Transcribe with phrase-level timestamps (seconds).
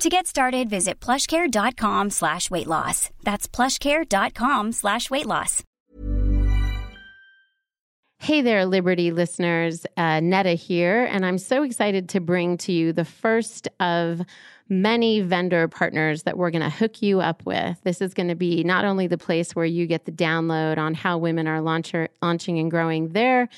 [0.00, 3.10] To get started, visit plushcare.com slash weight loss.
[3.24, 5.64] That's plushcare.com slash weight loss.
[8.20, 9.86] Hey there, Liberty listeners.
[9.96, 14.22] Uh, Netta here, and I'm so excited to bring to you the first of
[14.68, 17.80] many vendor partners that we're going to hook you up with.
[17.82, 20.94] This is going to be not only the place where you get the download on
[20.94, 23.48] how women are launcher, launching and growing their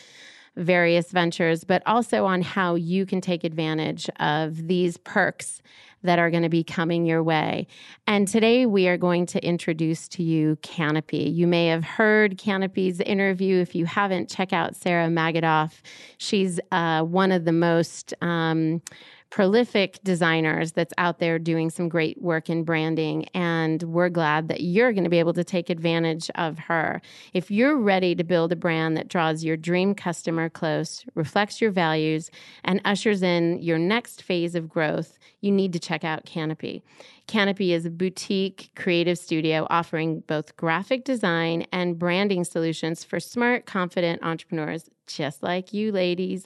[0.56, 5.62] various ventures, but also on how you can take advantage of these perks
[6.02, 7.66] that are going to be coming your way.
[8.06, 11.28] And today we are going to introduce to you Canopy.
[11.28, 13.60] You may have heard Canopy's interview.
[13.60, 15.80] If you haven't, check out Sarah Magadoff.
[16.18, 18.82] She's uh, one of the most um,
[19.30, 23.26] prolific designers that's out there doing some great work in branding.
[23.32, 27.00] And we're glad that you're going to be able to take advantage of her.
[27.32, 31.70] If you're ready to build a brand that draws your dream customer close, reflects your
[31.70, 32.30] values,
[32.64, 36.82] and ushers in your next phase of growth, you need to check out Canopy.
[37.28, 43.64] Canopy is a boutique creative studio offering both graphic design and branding solutions for smart,
[43.64, 46.44] confident entrepreneurs just like you ladies.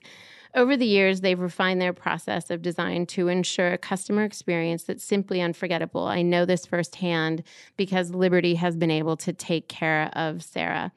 [0.55, 5.03] Over the years, they've refined their process of design to ensure a customer experience that's
[5.03, 6.07] simply unforgettable.
[6.07, 7.43] I know this firsthand
[7.77, 10.93] because Liberty has been able to take care of Sarah.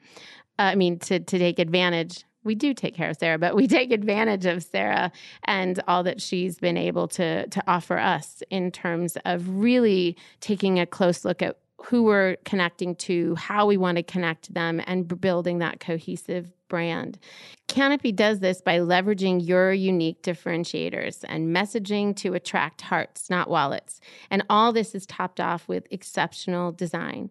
[0.60, 3.66] Uh, I mean, to, to take advantage we do take care of Sarah, but we
[3.68, 5.12] take advantage of Sarah
[5.44, 10.78] and all that she's been able to to offer us in terms of really taking
[10.78, 15.20] a close look at who we're connecting to, how we want to connect them, and
[15.20, 17.18] building that cohesive brand.
[17.66, 24.00] Canopy does this by leveraging your unique differentiators and messaging to attract hearts, not wallets.
[24.30, 27.30] And all this is topped off with exceptional design.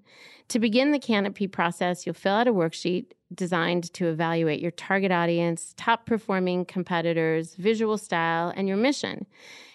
[0.49, 5.11] To begin the Canopy process, you'll fill out a worksheet designed to evaluate your target
[5.11, 9.25] audience, top performing competitors, visual style, and your mission.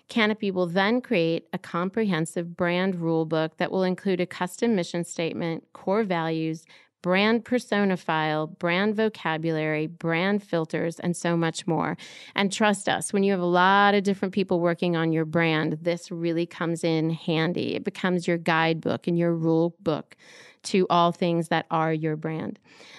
[0.08, 5.64] Canopy will then create a comprehensive brand rulebook that will include a custom mission statement,
[5.72, 6.64] core values,
[7.02, 11.96] brand persona file, brand vocabulary, brand filters, and so much more.
[12.36, 15.78] And trust us, when you have a lot of different people working on your brand,
[15.82, 17.74] this really comes in handy.
[17.74, 20.16] It becomes your guidebook and your rule book
[20.64, 22.58] to all things that are your brand.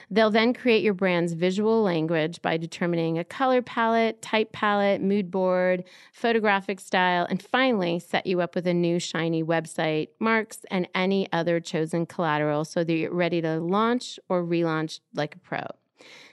[0.10, 5.32] They'll then create your brand's visual language by determining a color palette, type palette, mood
[5.32, 10.88] board, photographic style, and finally set you up with a new shiny website, marks, and
[10.94, 15.64] any other chosen collateral so that you're ready to launch or relaunch like a pro.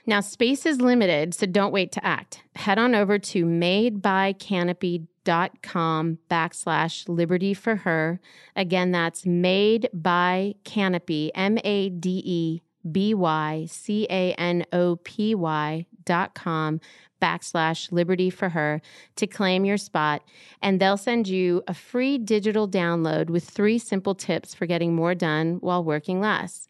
[0.05, 2.43] Now, space is limited, so don't wait to act.
[2.55, 8.19] Head on over to madebycanopy.com backslash liberty for her.
[8.55, 14.95] Again, that's made by canopy, M A D E B Y C A N O
[14.97, 16.81] P Y dot com
[17.21, 18.81] backslash liberty for her
[19.15, 20.23] to claim your spot.
[20.61, 25.13] And they'll send you a free digital download with three simple tips for getting more
[25.13, 26.67] done while working less.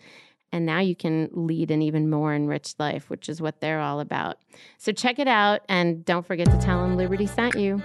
[0.52, 4.00] And now you can lead an even more enriched life, which is what they're all
[4.00, 4.38] about.
[4.78, 7.82] So check it out and don't forget to tell them Liberty sent you.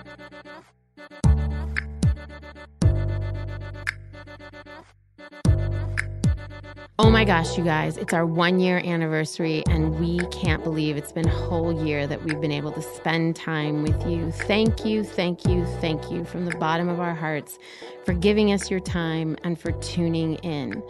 [6.99, 11.13] Oh my gosh, you guys, it's our one year anniversary, and we can't believe it's
[11.13, 14.33] been a whole year that we've been able to spend time with you.
[14.33, 17.59] Thank you, thank you, thank you from the bottom of our hearts
[18.07, 20.83] for giving us your time and for tuning in.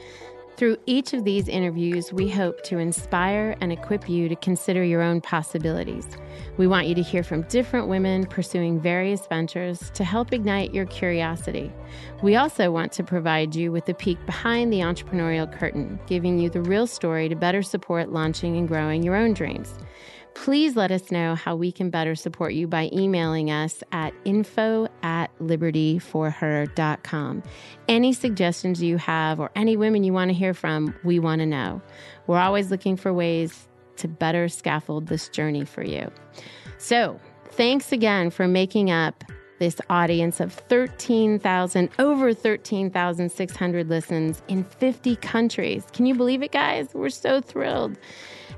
[0.56, 5.02] Through each of these interviews, we hope to inspire and equip you to consider your
[5.02, 6.06] own possibilities.
[6.56, 10.86] We want you to hear from different women pursuing various ventures to help ignite your
[10.86, 11.70] curiosity.
[12.22, 16.48] We also want to provide you with a peek behind the entrepreneurial curtain, giving you
[16.48, 19.74] the real story to better support launching and growing your own dreams.
[20.42, 24.86] Please let us know how we can better support you by emailing us at info
[25.02, 27.42] at libertyforher.com.
[27.88, 31.46] Any suggestions you have or any women you want to hear from, we want to
[31.46, 31.82] know.
[32.28, 33.66] We're always looking for ways
[33.96, 36.12] to better scaffold this journey for you.
[36.78, 39.24] So, thanks again for making up
[39.58, 45.84] this audience of 13,000, over 13,600 listens in 50 countries.
[45.92, 46.88] Can you believe it, guys?
[46.92, 47.96] We're so thrilled.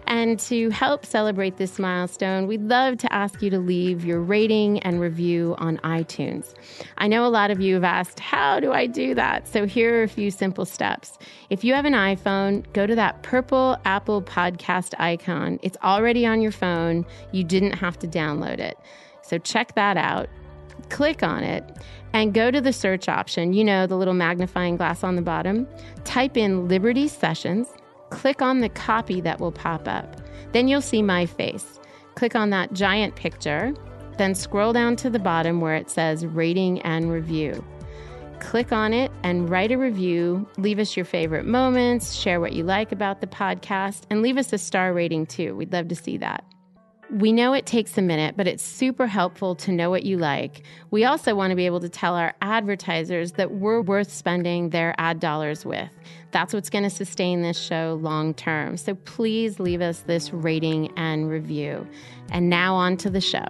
[0.08, 4.78] And to help celebrate this milestone, we'd love to ask you to leave your rating
[4.78, 6.55] and review on iTunes.
[6.96, 9.46] I know a lot of you have asked, How do I do that?
[9.46, 11.19] So here are a few simple steps.
[11.50, 15.60] If you have an iPhone, go to that purple Apple podcast icon.
[15.62, 18.78] It's already on your phone, you didn't have to download it.
[19.20, 20.31] So check that out.
[20.88, 21.64] Click on it
[22.14, 23.52] and go to the search option.
[23.52, 25.69] You know, the little magnifying glass on the bottom.
[26.05, 27.69] Type in Liberty Sessions
[28.10, 30.16] click on the copy that will pop up.
[30.52, 31.78] Then you'll see my face.
[32.14, 33.75] Click on that giant picture,
[34.16, 37.64] then scroll down to the bottom where it says rating and review.
[38.40, 40.49] Click on it and write a review.
[40.58, 44.52] Leave us your favorite moments, share what you like about the podcast, and leave us
[44.52, 45.55] a star rating too.
[45.56, 46.44] We'd love to see that.
[47.10, 50.62] We know it takes a minute, but it's super helpful to know what you like.
[50.90, 54.94] We also want to be able to tell our advertisers that we're worth spending their
[54.99, 55.88] ad dollars with.
[56.32, 58.76] That's what's going to sustain this show long term.
[58.76, 61.88] So please leave us this rating and review.
[62.31, 63.46] And now on to the show.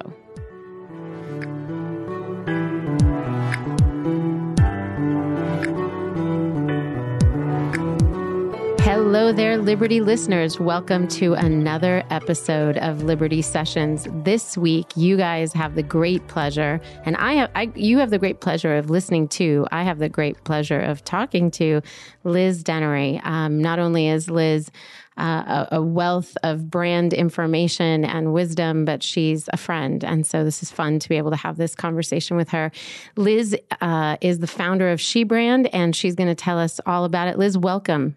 [8.89, 10.59] Hello there, Liberty listeners.
[10.59, 14.09] Welcome to another episode of Liberty Sessions.
[14.25, 18.19] This week, you guys have the great pleasure, and I have, I, you have the
[18.19, 19.67] great pleasure of listening to.
[19.71, 21.83] I have the great pleasure of talking to
[22.25, 23.21] Liz Dennery.
[23.25, 24.71] Um, not only is Liz
[25.19, 30.03] uh, a, wealth of brand information and wisdom, but she's a friend.
[30.03, 32.73] And so this is fun to be able to have this conversation with her.
[33.17, 37.05] Liz uh, is the founder of She Brand, and she's going to tell us all
[37.05, 37.37] about it.
[37.37, 38.17] Liz, welcome.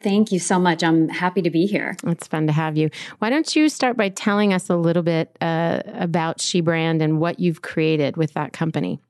[0.00, 0.82] Thank you so much.
[0.82, 1.96] I'm happy to be here.
[2.06, 2.90] It's fun to have you.
[3.20, 7.20] Why don't you start by telling us a little bit uh, about She Brand and
[7.20, 9.00] what you've created with that company?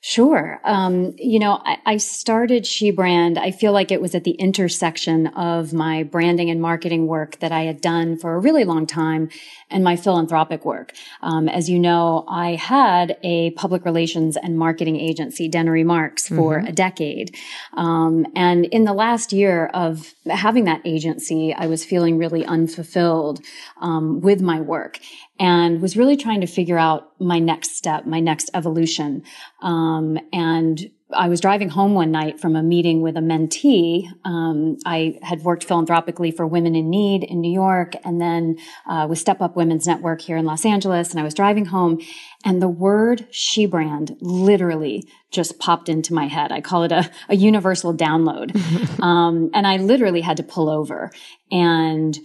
[0.00, 0.60] Sure.
[0.64, 3.36] Um, you know, I, I, started She Brand.
[3.36, 7.50] I feel like it was at the intersection of my branding and marketing work that
[7.50, 9.28] I had done for a really long time
[9.70, 10.92] and my philanthropic work.
[11.20, 16.58] Um, as you know, I had a public relations and marketing agency, Dennery Marks, for
[16.58, 16.68] mm-hmm.
[16.68, 17.36] a decade.
[17.74, 23.40] Um, and in the last year of having that agency, I was feeling really unfulfilled
[23.80, 25.00] um, with my work
[25.38, 29.22] and was really trying to figure out my next step, my next evolution.
[29.62, 34.08] Um, and I was driving home one night from a meeting with a mentee.
[34.24, 39.06] Um, I had worked philanthropically for Women in Need in New York and then uh,
[39.08, 41.10] with Step Up Women's Network here in Los Angeles.
[41.10, 42.00] And I was driving home
[42.44, 46.52] and the word she brand literally just popped into my head.
[46.52, 48.54] I call it a, a universal download.
[49.02, 51.10] um, and I literally had to pull over
[51.50, 52.18] and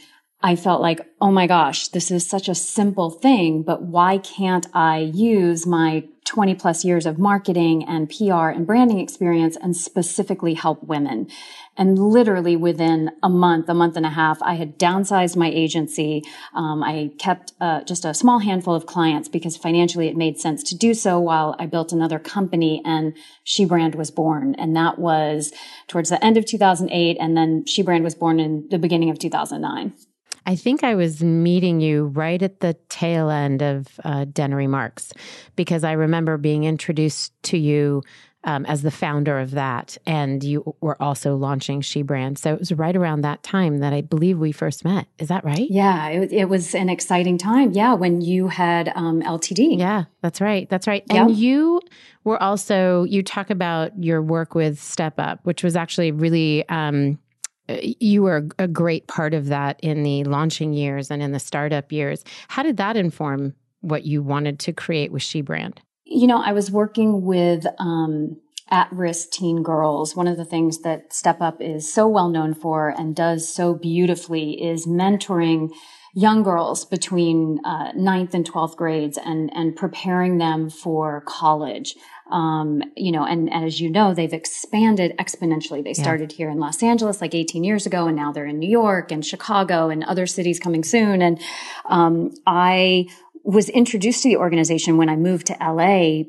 [0.46, 4.68] I felt like, oh my gosh, this is such a simple thing, but why can't
[4.74, 10.56] I use my 20 plus years of marketing and PR and branding experience and specifically
[10.56, 11.28] help women?
[11.78, 16.24] And literally within a month, a month and a half, I had downsized my agency.
[16.54, 20.62] Um, I kept uh, just a small handful of clients because financially it made sense
[20.64, 24.56] to do so while I built another company and She Brand was born.
[24.56, 25.54] And that was
[25.88, 27.16] towards the end of 2008.
[27.18, 29.94] And then She Brand was born in the beginning of 2009.
[30.46, 35.14] I think I was meeting you right at the tail end of uh, Dennery Marks
[35.56, 38.04] because I remember being introduced to you
[38.46, 42.38] um, as the founder of that, and you were also launching She Brand.
[42.38, 45.08] So it was right around that time that I believe we first met.
[45.18, 45.68] Is that right?
[45.70, 47.72] Yeah, it, it was an exciting time.
[47.72, 49.80] Yeah, when you had um, LTD.
[49.80, 50.70] Yeah, that's right.
[50.70, 51.04] That's right.
[51.10, 51.28] Yep.
[51.28, 51.80] And you
[52.26, 56.68] were also you talk about your work with Step Up, which was actually really.
[56.68, 57.20] Um,
[57.82, 61.92] you were a great part of that in the launching years and in the startup
[61.92, 62.24] years.
[62.48, 65.82] How did that inform what you wanted to create with She Brand?
[66.06, 68.38] You know, I was working with um,
[68.70, 72.54] at risk teen girls, one of the things that Step Up is so well known
[72.54, 75.70] for and does so beautifully is mentoring
[76.16, 81.96] young girls between uh, ninth and 12th grades and, and preparing them for college.
[82.32, 85.84] Um, you know, and, and, as you know, they've expanded exponentially.
[85.84, 86.02] They yeah.
[86.02, 89.12] started here in Los Angeles like 18 years ago, and now they're in New York
[89.12, 91.22] and Chicago and other cities coming soon.
[91.22, 91.40] And
[91.86, 93.08] um, I
[93.44, 96.24] was introduced to the organization when I moved to LA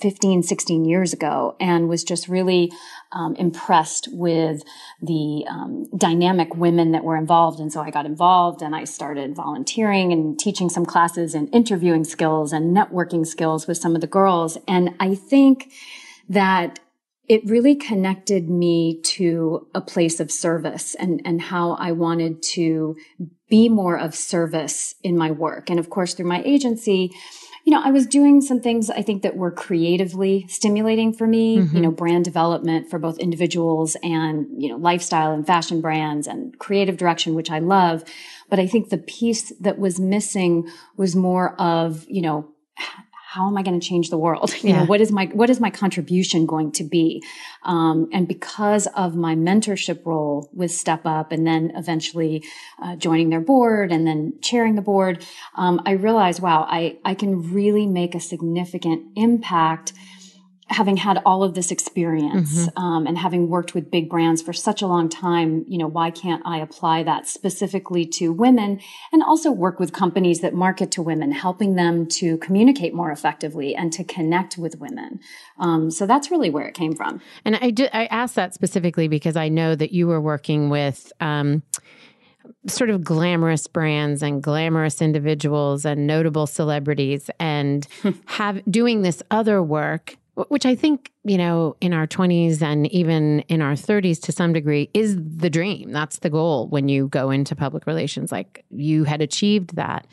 [0.00, 2.72] 15, 16 years ago and was just really
[3.14, 4.62] um, impressed with
[5.00, 7.60] the um, dynamic women that were involved.
[7.60, 12.04] And so I got involved and I started volunteering and teaching some classes and interviewing
[12.04, 14.58] skills and networking skills with some of the girls.
[14.68, 15.72] And I think
[16.28, 16.80] that
[17.26, 22.96] it really connected me to a place of service and, and how I wanted to
[23.48, 25.70] be more of service in my work.
[25.70, 27.12] And of course, through my agency,
[27.64, 31.58] you know, I was doing some things I think that were creatively stimulating for me,
[31.58, 31.74] mm-hmm.
[31.74, 36.58] you know, brand development for both individuals and, you know, lifestyle and fashion brands and
[36.58, 38.04] creative direction, which I love.
[38.50, 40.68] But I think the piece that was missing
[40.98, 42.50] was more of, you know,
[43.34, 44.54] how am I going to change the world?
[44.64, 44.80] You yeah.
[44.80, 47.22] know, what is my, what is my contribution going to be?
[47.64, 52.44] Um, and because of my mentorship role with Step Up and then eventually
[52.82, 55.26] uh, joining their board and then chairing the board,
[55.56, 59.92] um, I realized, wow, I, I can really make a significant impact
[60.74, 62.82] having had all of this experience mm-hmm.
[62.82, 66.10] um, and having worked with big brands for such a long time, you know, why
[66.10, 68.80] can't I apply that specifically to women
[69.12, 73.74] and also work with companies that market to women, helping them to communicate more effectively
[73.74, 75.20] and to connect with women.
[75.58, 77.20] Um, so that's really where it came from.
[77.44, 81.12] And I, did, I asked that specifically because I know that you were working with.
[81.20, 81.62] Um,
[82.66, 87.86] sort of glamorous brands and glamorous individuals and notable celebrities and
[88.26, 93.40] have doing this other work which I think, you know, in our 20s and even
[93.40, 95.92] in our 30s to some degree is the dream.
[95.92, 98.32] That's the goal when you go into public relations.
[98.32, 100.06] Like you had achieved that.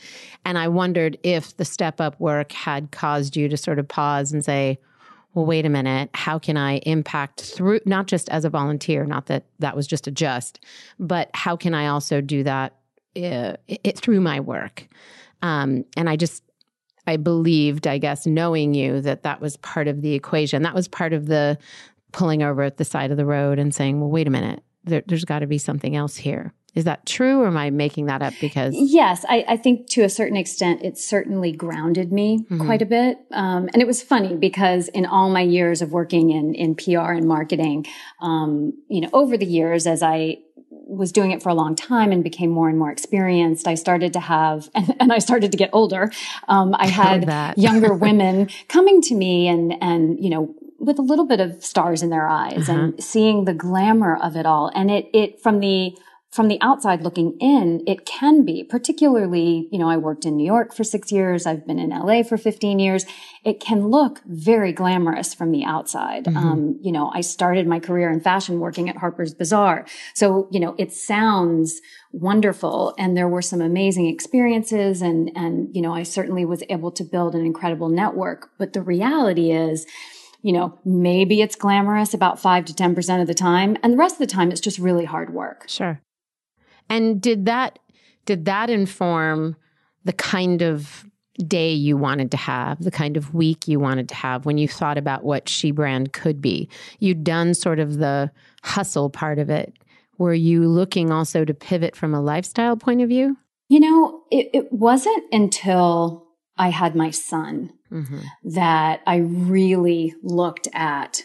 [0.46, 4.32] And I wondered if the step up work had caused you to sort of pause
[4.32, 4.80] and say,
[5.34, 9.28] well, wait a minute, how can I impact through, not just as a volunteer, not
[9.28, 10.64] that that was just a just,
[11.00, 12.76] but how can I also do that
[13.16, 14.88] uh, it, through my work?
[15.42, 16.44] Um, and I just,
[17.08, 20.62] I believed, I guess, knowing you that that was part of the equation.
[20.64, 21.58] That was part of the
[22.12, 25.04] pulling over at the side of the road and saying, well, wait a minute, there,
[25.10, 26.54] has got to be something else here.
[26.74, 28.34] Is that true, or am I making that up?
[28.40, 32.66] Because yes, I, I think to a certain extent, it certainly grounded me mm-hmm.
[32.66, 33.18] quite a bit.
[33.32, 37.12] Um, and it was funny because in all my years of working in in PR
[37.12, 37.88] and marketing,
[38.22, 40.38] um, you know, over the years, as I
[40.92, 44.14] was doing it for a long time and became more and more experienced, I started
[44.14, 46.12] to have, and, and I started to get older.
[46.48, 51.26] Um, I had younger women coming to me and, and, you know, with a little
[51.26, 52.80] bit of stars in their eyes uh-huh.
[52.80, 54.72] and seeing the glamour of it all.
[54.74, 55.96] And it, it, from the,
[56.32, 60.46] from the outside looking in, it can be, particularly, you know, I worked in New
[60.46, 61.46] York for six years.
[61.46, 63.06] I've been in LA for 15 years.
[63.44, 66.26] It can look very glamorous from the outside.
[66.26, 66.38] Mm-hmm.
[66.38, 69.86] Um, you know, I started my career in fashion working at Harper's Bazaar.
[70.14, 71.82] So, you know, it sounds
[72.14, 76.92] wonderful and there were some amazing experiences and, and, you know, I certainly was able
[76.92, 78.52] to build an incredible network.
[78.58, 79.86] But the reality is,
[80.44, 83.76] you know, maybe it's glamorous about five to 10% of the time.
[83.84, 85.66] And the rest of the time, it's just really hard work.
[85.68, 86.02] Sure.
[86.92, 87.80] And did that
[88.26, 89.56] did that inform
[90.04, 91.06] the kind of
[91.48, 94.68] day you wanted to have, the kind of week you wanted to have when you
[94.68, 96.70] thought about what She Brand could be?
[97.00, 98.30] You'd done sort of the
[98.64, 99.74] hustle part of it.
[100.18, 103.38] Were you looking also to pivot from a lifestyle point of view?
[103.70, 108.20] You know, it, it wasn't until I had my son mm-hmm.
[108.44, 111.24] that I really looked at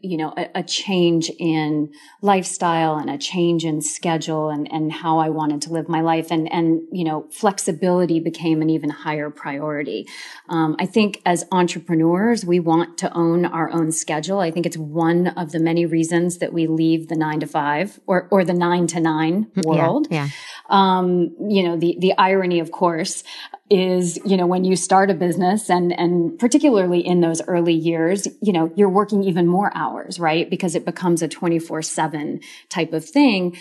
[0.00, 1.92] you know, a, a, change in
[2.22, 6.30] lifestyle and a change in schedule and, and how I wanted to live my life.
[6.30, 10.08] And, and, you know, flexibility became an even higher priority.
[10.48, 14.40] Um, I think as entrepreneurs, we want to own our own schedule.
[14.40, 18.00] I think it's one of the many reasons that we leave the nine to five
[18.06, 20.08] or, or the nine to nine world.
[20.10, 20.24] Yeah.
[20.24, 20.30] yeah.
[20.70, 23.22] Um, you know, the, the irony, of course,
[23.70, 28.28] is, you know, when you start a business and, and particularly in those early years,
[28.42, 30.50] you know, you're working even more hours, right?
[30.50, 33.56] Because it becomes a 24 seven type of thing.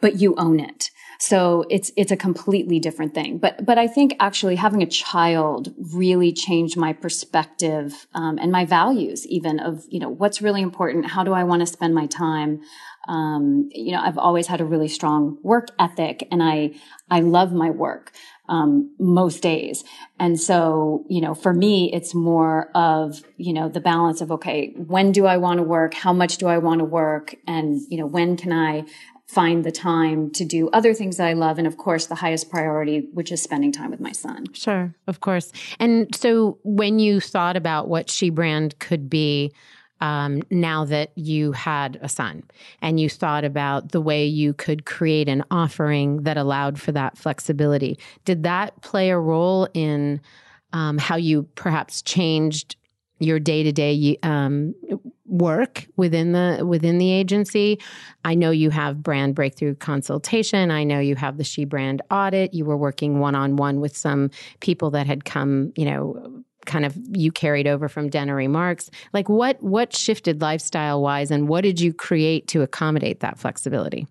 [0.00, 0.90] but you own it.
[1.18, 3.38] So it's, it's a completely different thing.
[3.38, 8.64] But, but I think actually having a child really changed my perspective, um, and my
[8.66, 11.06] values even of, you know, what's really important.
[11.06, 12.60] How do I want to spend my time?
[13.08, 16.72] Um, you know, I've always had a really strong work ethic and I,
[17.10, 18.12] I love my work,
[18.48, 19.84] um, most days.
[20.18, 24.72] And so, you know, for me, it's more of, you know, the balance of, okay,
[24.76, 25.94] when do I want to work?
[25.94, 27.36] How much do I want to work?
[27.46, 28.84] And, you know, when can I
[29.26, 31.58] find the time to do other things that I love.
[31.58, 34.44] And of course, the highest priority, which is spending time with my son.
[34.52, 35.50] Sure, of course.
[35.78, 39.52] And so when you thought about what She Brand could be,
[40.04, 42.42] um, now that you had a son
[42.82, 47.16] and you thought about the way you could create an offering that allowed for that
[47.16, 50.20] flexibility, did that play a role in
[50.74, 52.76] um, how you perhaps changed
[53.18, 54.18] your day to day
[55.26, 57.80] work within the within the agency.
[58.26, 60.70] I know you have brand breakthrough consultation.
[60.70, 62.52] I know you have the She Brand audit.
[62.52, 64.30] You were working one on one with some
[64.60, 68.90] people that had come, you know, kind of you carried over from Dennery Marks.
[69.12, 74.06] Like what what shifted lifestyle wise and what did you create to accommodate that flexibility?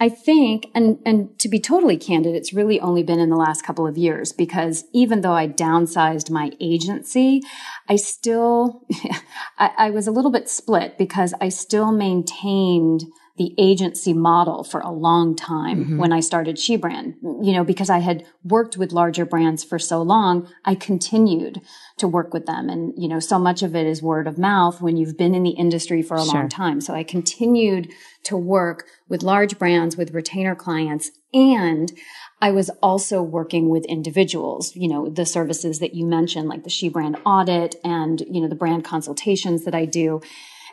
[0.00, 3.64] I think, and, and to be totally candid, it's really only been in the last
[3.64, 7.42] couple of years because even though I downsized my agency,
[7.88, 8.86] I still,
[9.58, 13.06] I, I was a little bit split because I still maintained
[13.38, 15.98] the agency model for a long time mm-hmm.
[15.98, 17.14] when I started She Brand.
[17.22, 21.60] You know, because I had worked with larger brands for so long, I continued
[21.98, 22.68] to work with them.
[22.68, 25.42] And, you know, so much of it is word of mouth when you've been in
[25.42, 26.34] the industry for a sure.
[26.34, 26.80] long time.
[26.80, 27.90] So I continued
[28.24, 31.92] to work with large brands, with retainer clients, and
[32.40, 36.70] I was also working with individuals, you know, the services that you mentioned, like the
[36.70, 40.20] She Brand audit and, you know, the brand consultations that I do.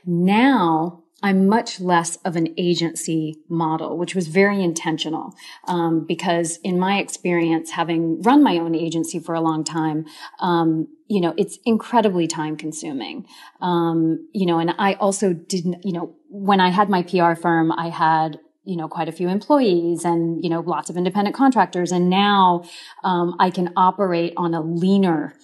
[0.06, 5.34] Now I'm much less of an agency model, which was very intentional.
[5.68, 10.06] Um, because in my experience, having run my own agency for a long time,
[10.40, 13.26] um, you know, it's incredibly time consuming.
[13.62, 17.72] Um, you know, and I also didn't, you know, when I had my PR firm,
[17.72, 21.92] I had you know quite a few employees and you know lots of independent contractors
[21.92, 22.64] and now
[23.04, 25.36] um, i can operate on a leaner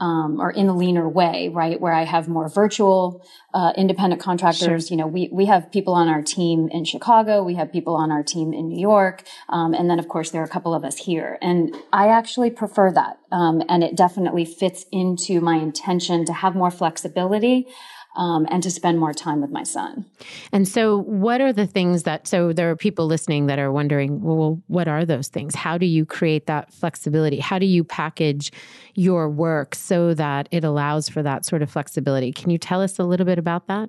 [0.00, 1.80] um, or in a leaner way, right?
[1.80, 3.24] Where I have more virtual,
[3.54, 4.88] uh, independent contractors.
[4.88, 4.96] Sure.
[4.96, 7.42] You know, we, we have people on our team in Chicago.
[7.42, 9.24] We have people on our team in New York.
[9.48, 12.50] Um, and then of course there are a couple of us here and I actually
[12.50, 13.18] prefer that.
[13.30, 17.68] Um, and it definitely fits into my intention to have more flexibility
[18.18, 20.04] um, and to spend more time with my son.
[20.52, 24.20] And so, what are the things that, so there are people listening that are wondering,
[24.20, 25.54] well, what are those things?
[25.54, 27.38] How do you create that flexibility?
[27.38, 28.52] How do you package
[28.94, 32.32] your work so that it allows for that sort of flexibility?
[32.32, 33.88] Can you tell us a little bit about that?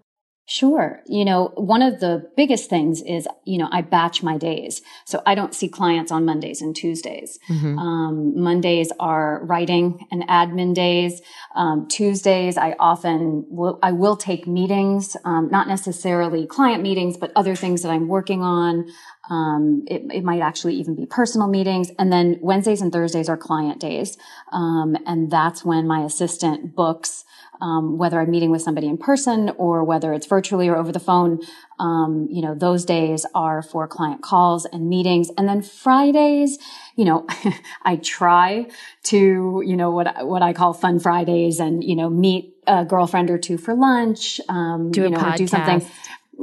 [0.49, 1.03] Sure.
[1.05, 4.81] You know, one of the biggest things is, you know, I batch my days.
[5.05, 7.38] So I don't see clients on Mondays and Tuesdays.
[7.47, 7.77] Mm-hmm.
[7.77, 11.21] Um, Mondays are writing and admin days.
[11.55, 17.31] Um, Tuesdays, I often will, I will take meetings, um, not necessarily client meetings, but
[17.35, 18.88] other things that I'm working on.
[19.29, 21.91] Um, it, it, might actually even be personal meetings.
[21.99, 24.17] And then Wednesdays and Thursdays are client days.
[24.51, 27.25] Um, and that's when my assistant books
[27.61, 30.99] um, whether I'm meeting with somebody in person or whether it's virtually or over the
[30.99, 31.39] phone.
[31.77, 35.29] Um, you know, those days are for client calls and meetings.
[35.37, 36.57] And then Fridays,
[36.95, 37.27] you know,
[37.83, 38.67] I try
[39.03, 43.29] to, you know, what, what I call fun Fridays and, you know, meet a girlfriend
[43.29, 45.37] or two for lunch, um, do you know, podcast.
[45.37, 45.87] do something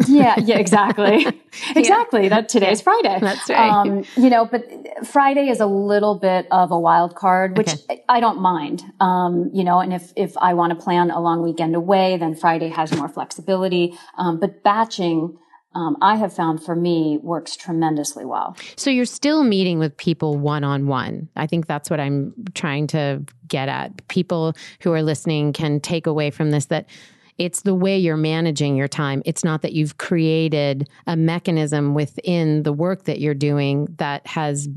[0.09, 1.27] yeah, yeah, exactly.
[1.77, 2.25] exactly.
[2.25, 2.29] Yeah.
[2.29, 3.19] That today's Friday.
[3.21, 3.71] That's right.
[3.71, 4.65] Um, you know, but
[5.07, 8.05] Friday is a little bit of a wild card, which okay.
[8.09, 8.83] I don't mind.
[9.01, 12.35] Um, you know, and if, if I want to plan a long weekend away, then
[12.35, 13.97] Friday has more flexibility.
[14.19, 15.39] Um, but batching,
[15.75, 18.57] um, I have found for me works tremendously well.
[18.77, 21.29] So you're still meeting with people one on one.
[21.37, 24.09] I think that's what I'm trying to get at.
[24.09, 26.87] People who are listening can take away from this that
[27.39, 29.23] it's the way you're managing your time.
[29.25, 34.69] It's not that you've created a mechanism within the work that you're doing that has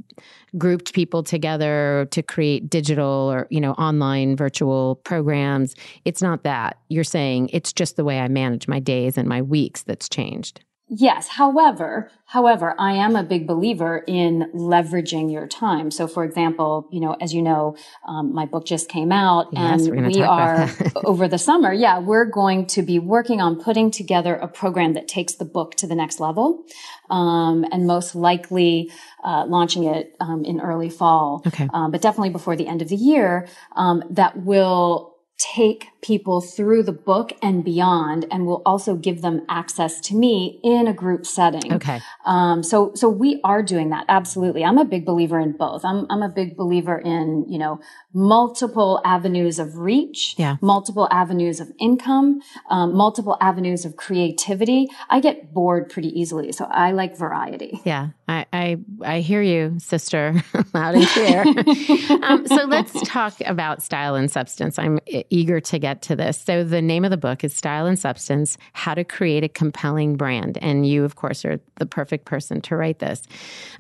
[0.57, 5.75] grouped people together to create digital or, you know, online virtual programs.
[6.05, 6.79] It's not that.
[6.89, 10.61] You're saying it's just the way I manage my days and my weeks that's changed.
[10.91, 11.27] Yes.
[11.27, 15.91] However, however, I am a big believer in leveraging your time.
[15.91, 19.85] So, for example, you know, as you know, um, my book just came out, yes,
[19.85, 20.67] and we are
[21.03, 21.71] over the summer.
[21.71, 25.75] Yeah, we're going to be working on putting together a program that takes the book
[25.75, 26.65] to the next level,
[27.11, 28.91] um, and most likely
[29.23, 31.43] uh, launching it um, in early fall.
[31.45, 31.69] Okay.
[31.71, 33.47] Um, but definitely before the end of the year.
[33.75, 35.08] Um, that will
[35.39, 40.59] take people through the book and beyond and will also give them access to me
[40.63, 41.73] in a group setting.
[41.73, 42.01] Okay.
[42.25, 44.05] Um, so, so we are doing that.
[44.09, 44.65] Absolutely.
[44.65, 45.85] I'm a big believer in both.
[45.85, 47.79] I'm, I'm a big believer in, you know,
[48.13, 50.57] multiple avenues of reach, yeah.
[50.61, 54.87] multiple avenues of income, um, multiple avenues of creativity.
[55.09, 56.51] I get bored pretty easily.
[56.51, 57.79] So I like variety.
[57.83, 58.09] Yeah.
[58.29, 60.43] I, I, I hear you, sister,
[60.73, 61.41] loud and clear.
[62.23, 64.77] um, so let's talk about style and substance.
[64.77, 66.39] I'm eager to get to this.
[66.39, 70.15] So, the name of the book is Style and Substance How to Create a Compelling
[70.15, 70.59] Brand.
[70.61, 73.23] And you, of course, are the perfect person to write this.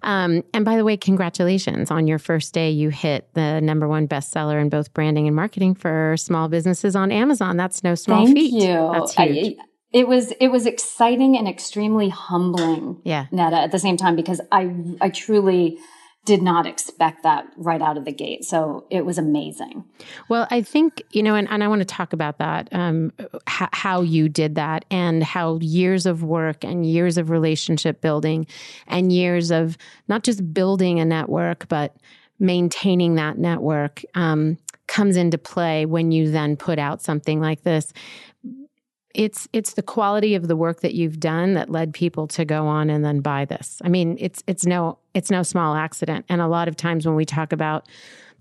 [0.01, 1.91] Um, and by the way, congratulations.
[1.91, 5.75] On your first day, you hit the number one bestseller in both branding and marketing
[5.75, 7.57] for small businesses on Amazon.
[7.57, 8.53] That's no small Thank feat.
[8.53, 8.91] you.
[8.93, 9.57] That's huge.
[9.59, 13.25] I, it was it was exciting and extremely humbling, yeah.
[13.31, 15.79] Netta, at the same time because I I truly
[16.25, 18.43] did not expect that right out of the gate.
[18.43, 19.83] So it was amazing.
[20.27, 23.69] Well, I think, you know, and, and I want to talk about that, um, h-
[23.71, 28.45] how you did that and how years of work and years of relationship building
[28.85, 29.77] and years of
[30.07, 31.95] not just building a network, but
[32.39, 37.93] maintaining that network um, comes into play when you then put out something like this
[39.13, 42.67] it's it's the quality of the work that you've done that led people to go
[42.67, 43.81] on and then buy this.
[43.83, 46.25] I mean, it's it's no it's no small accident.
[46.29, 47.87] And a lot of times when we talk about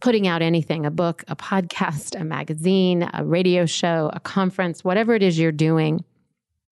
[0.01, 5.15] putting out anything, a book, a podcast, a magazine, a radio show, a conference, whatever
[5.15, 6.05] it is you're doing,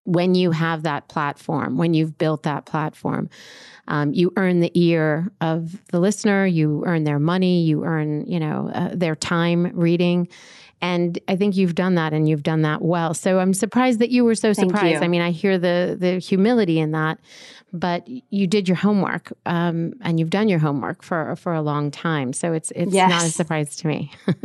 [0.05, 3.29] when you have that platform, when you've built that platform,
[3.87, 8.39] um, you earn the ear of the listener, you earn their money, you earn, you
[8.39, 10.27] know, uh, their time reading.
[10.81, 13.13] And I think you've done that and you've done that well.
[13.13, 15.01] So I'm surprised that you were so Thank surprised.
[15.01, 15.05] you.
[15.05, 17.19] I mean, I hear the the humility in that,
[17.73, 21.91] but you did your homework um, and you've done your homework for for a long
[21.91, 22.33] time.
[22.33, 23.09] So it's it's Yes.
[23.09, 24.11] not a surprise to me.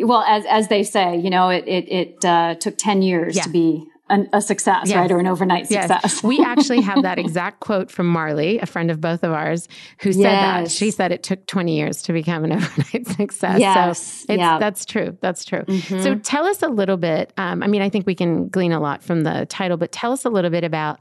[0.00, 3.42] Well, as as they say, you know, it it, it uh, took ten years Yeah.
[3.42, 4.96] to be an, a success, Yes.
[4.96, 6.00] right, or an overnight success.
[6.04, 6.22] Yes.
[6.22, 9.68] we actually have that exact quote from Marley, a friend of both of ours,
[10.00, 10.70] who said that.
[10.70, 13.60] She said it took 20 years to become an overnight success.
[13.60, 14.00] Yes.
[14.02, 14.50] So it's, Yeah.
[14.52, 14.60] Mm-hmm.
[14.60, 15.16] that's true.
[15.20, 15.64] That's true.
[16.02, 17.32] So tell us a little bit.
[17.36, 20.12] Um, I mean, I think we can glean a lot from the title, but tell
[20.12, 21.00] us a little bit about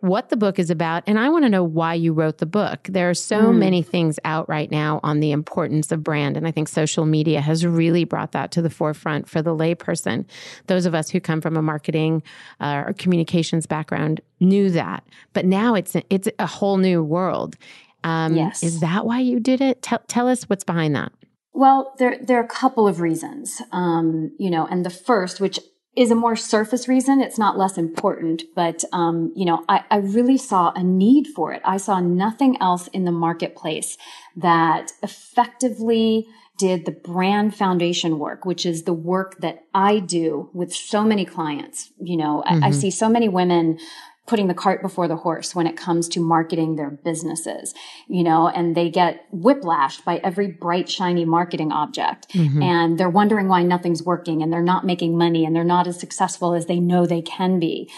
[0.00, 1.02] what the book is about.
[1.06, 2.80] And I want to know why you wrote the book.
[2.90, 3.58] There are so Mm.
[3.58, 6.36] many things out right now on the importance of brand.
[6.36, 10.26] And I think social media has really brought that to the forefront for the layperson.
[10.66, 12.22] Those of us who come from a marketing
[12.60, 15.02] uh, or communications background knew that.
[15.32, 17.56] But now it's, it's a whole new world.
[18.04, 18.62] Um, Yes.
[18.62, 19.82] Is that why you did it?
[19.82, 21.10] Tell, tell us what's behind that.
[21.52, 25.58] Well, there there are a couple of reasons, um, you know, and the first, which
[25.96, 29.96] is a more surface reason, it's not less important, but um, you know, I, I
[29.96, 31.62] really saw a need for it.
[31.64, 33.96] I saw nothing else in the marketplace
[34.36, 36.28] that effectively
[36.58, 41.24] did the brand foundation work, which is the work that I do with so many
[41.24, 41.90] clients.
[41.98, 43.78] You know, I, I see so many women
[44.26, 47.74] putting the cart before the horse when it comes to marketing their businesses,
[48.08, 52.28] you know, and they get whiplashed by every bright, shiny marketing object.
[52.30, 52.62] Mm-hmm.
[52.62, 56.00] And they're wondering why nothing's working and they're not making money and they're not as
[56.00, 57.90] successful as they know they can be.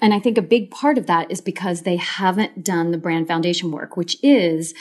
[0.00, 3.28] And I think a big part of that is because they haven't done the brand
[3.28, 4.74] foundation work, which is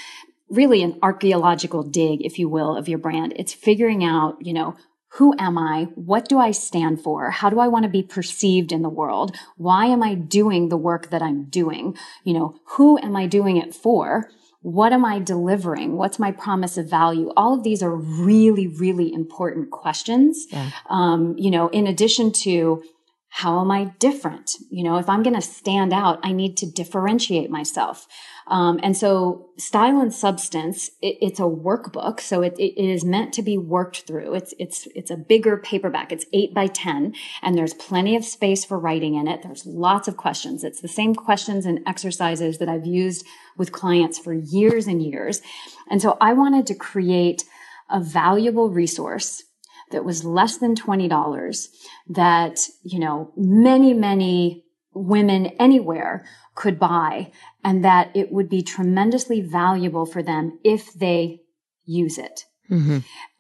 [0.50, 3.34] really an archaeological dig, if you will, of your brand.
[3.36, 4.76] It's figuring out, you know,
[5.18, 5.90] who am I?
[5.96, 7.30] What do I stand for?
[7.30, 9.36] How do I want to be perceived in the world?
[9.58, 11.96] Why am I doing the work that I'm doing?
[12.24, 14.30] You know, who am I doing it for?
[14.62, 15.98] What am I delivering?
[15.98, 17.32] What's my promise of value?
[17.38, 20.48] All of these are really, really important questions.
[20.90, 22.82] Um, you know, in addition to
[23.30, 24.52] how am I different?
[24.70, 28.08] You know, if I'm going to stand out, I need to differentiate myself.
[28.48, 32.20] Um, and so style and substance, it, it's a workbook.
[32.20, 34.34] So it, it is meant to be worked through.
[34.36, 36.12] It's, it's, it's a bigger paperback.
[36.12, 39.42] It's eight by 10 and there's plenty of space for writing in it.
[39.44, 40.64] There's lots of questions.
[40.64, 43.26] It's the same questions and exercises that I've used
[43.58, 45.42] with clients for years and years.
[45.90, 47.44] And so I wanted to create
[47.90, 49.44] a valuable resource
[49.92, 51.68] that was less than $20
[52.10, 56.26] that, you know, many, many women anywhere
[56.56, 57.32] could buy
[57.64, 61.42] and that it would be tremendously valuable for them if they
[61.86, 62.46] use it.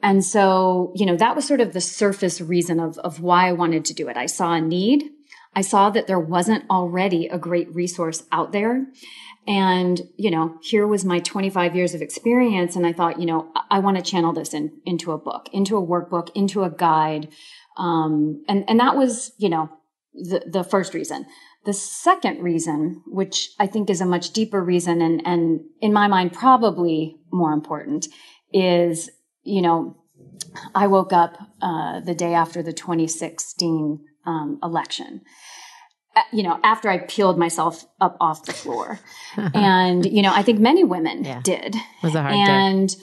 [0.01, 3.53] And so, you know, that was sort of the surface reason of, of why I
[3.53, 4.17] wanted to do it.
[4.17, 5.09] I saw a need.
[5.55, 8.85] I saw that there wasn't already a great resource out there.
[9.47, 12.75] And, you know, here was my 25 years of experience.
[12.75, 15.49] And I thought, you know, I, I want to channel this in, into a book,
[15.51, 17.29] into a workbook, into a guide.
[17.77, 19.69] Um, and, and that was, you know,
[20.13, 21.25] the, the first reason.
[21.65, 26.07] The second reason, which I think is a much deeper reason and, and in my
[26.07, 28.07] mind, probably more important
[28.51, 29.09] is,
[29.43, 29.97] you know,
[30.75, 35.21] I woke up uh, the day after the 2016 um, election.
[36.31, 38.99] You know, after I peeled myself up off the floor,
[39.55, 41.41] and you know, I think many women yeah.
[41.43, 41.75] did.
[41.75, 42.95] It was a hard and day.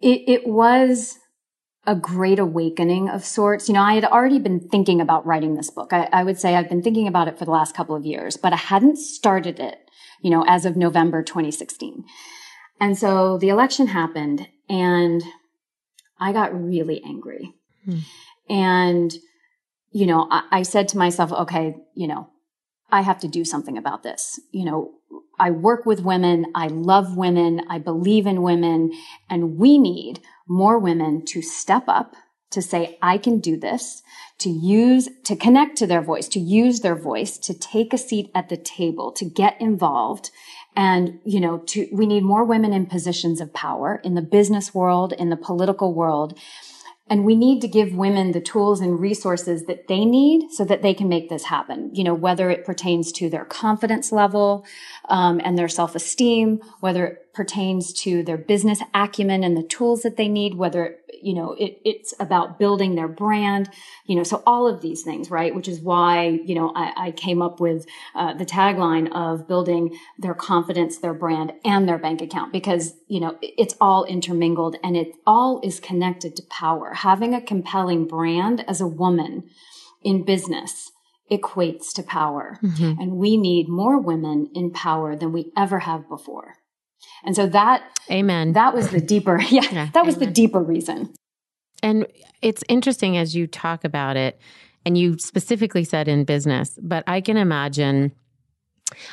[0.00, 1.18] it it was
[1.86, 3.68] a great awakening of sorts.
[3.68, 5.92] You know, I had already been thinking about writing this book.
[5.92, 8.36] I, I would say I've been thinking about it for the last couple of years,
[8.36, 9.78] but I hadn't started it.
[10.20, 12.04] You know, as of November 2016.
[12.80, 15.22] And so the election happened and
[16.18, 17.54] I got really angry.
[17.84, 17.98] Hmm.
[18.48, 19.12] And,
[19.90, 22.30] you know, I, I said to myself, okay, you know,
[22.90, 24.40] I have to do something about this.
[24.52, 24.92] You know,
[25.38, 26.46] I work with women.
[26.54, 27.62] I love women.
[27.68, 28.92] I believe in women
[29.28, 32.14] and we need more women to step up
[32.50, 34.02] to say, I can do this,
[34.38, 38.30] to use, to connect to their voice, to use their voice, to take a seat
[38.34, 40.30] at the table, to get involved
[40.76, 44.74] and, you know, to, we need more women in positions of power in the business
[44.74, 46.38] world, in the political world.
[47.08, 50.82] And we need to give women the tools and resources that they need so that
[50.82, 51.90] they can make this happen.
[51.92, 54.64] You know, whether it pertains to their confidence level
[55.08, 60.16] um, and their self-esteem, whether it pertains to their business acumen and the tools that
[60.16, 63.70] they need, whether you know, it, it's about building their brand,
[64.06, 65.54] you know, so all of these things, right?
[65.54, 69.96] Which is why, you know, I, I came up with uh, the tagline of building
[70.18, 74.96] their confidence, their brand, and their bank account because, you know, it's all intermingled and
[74.96, 76.92] it all is connected to power.
[76.94, 79.44] Having a compelling brand as a woman
[80.02, 80.90] in business
[81.30, 82.58] equates to power.
[82.62, 83.00] Mm-hmm.
[83.00, 86.56] And we need more women in power than we ever have before.
[87.24, 88.52] And so that, amen.
[88.52, 90.28] That was the deeper, yeah, yeah that was amen.
[90.28, 91.14] the deeper reason.
[91.82, 92.06] And
[92.40, 94.40] it's interesting as you talk about it,
[94.84, 98.12] and you specifically said in business, but I can imagine.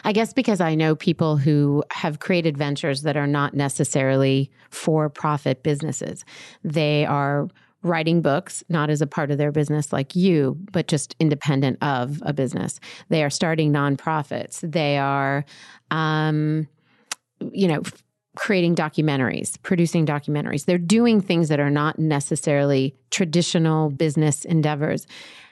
[0.04, 5.08] I guess because I know people who have created ventures that are not necessarily for
[5.08, 6.26] profit businesses.
[6.66, 7.48] They are
[7.82, 12.22] writing books, not as a part of their business like you, but just independent of
[12.26, 12.80] a business.
[13.08, 14.60] They are starting nonprofits.
[14.70, 15.46] They are,
[15.92, 16.68] um,
[17.52, 17.82] you know,
[18.36, 20.66] creating documentaries, producing documentaries.
[20.66, 25.08] They're doing things that are not necessarily traditional business endeavors.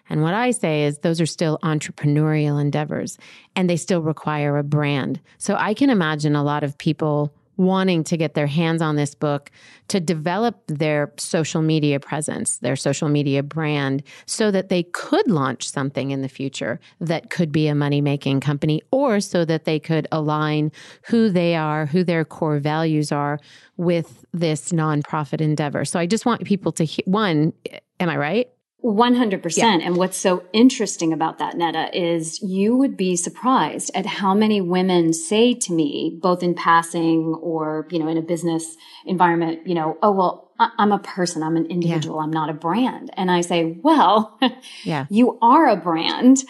[0.10, 3.18] And what I say is those are still entrepreneurial endeavors
[3.56, 5.20] and they still require a brand.
[5.38, 9.14] So I can imagine a lot of people wanting to get their hands on this
[9.14, 9.52] book
[9.90, 15.70] to develop their social media presence, their social media brand, so that they could launch
[15.70, 19.80] something in the future that could be a money making company, or so that they
[19.80, 20.72] could align
[21.08, 23.40] who they are, who their core values are
[23.78, 25.86] with this nonprofit endeavor.
[25.86, 27.54] So I just want people to hear one,
[28.00, 28.50] am I right?
[28.84, 29.58] 100%.
[29.58, 29.80] Yeah.
[29.82, 34.62] And what's so interesting about that, Netta, is you would be surprised at how many
[34.62, 39.74] women say to me, both in passing or, you know, in a business environment, you
[39.74, 41.44] know, oh, well, I'm a person.
[41.44, 42.18] I'm an individual.
[42.18, 42.24] Yeah.
[42.24, 43.12] I'm not a brand.
[43.16, 44.40] And I say, well,
[44.84, 45.06] yeah.
[45.10, 46.44] you are a brand.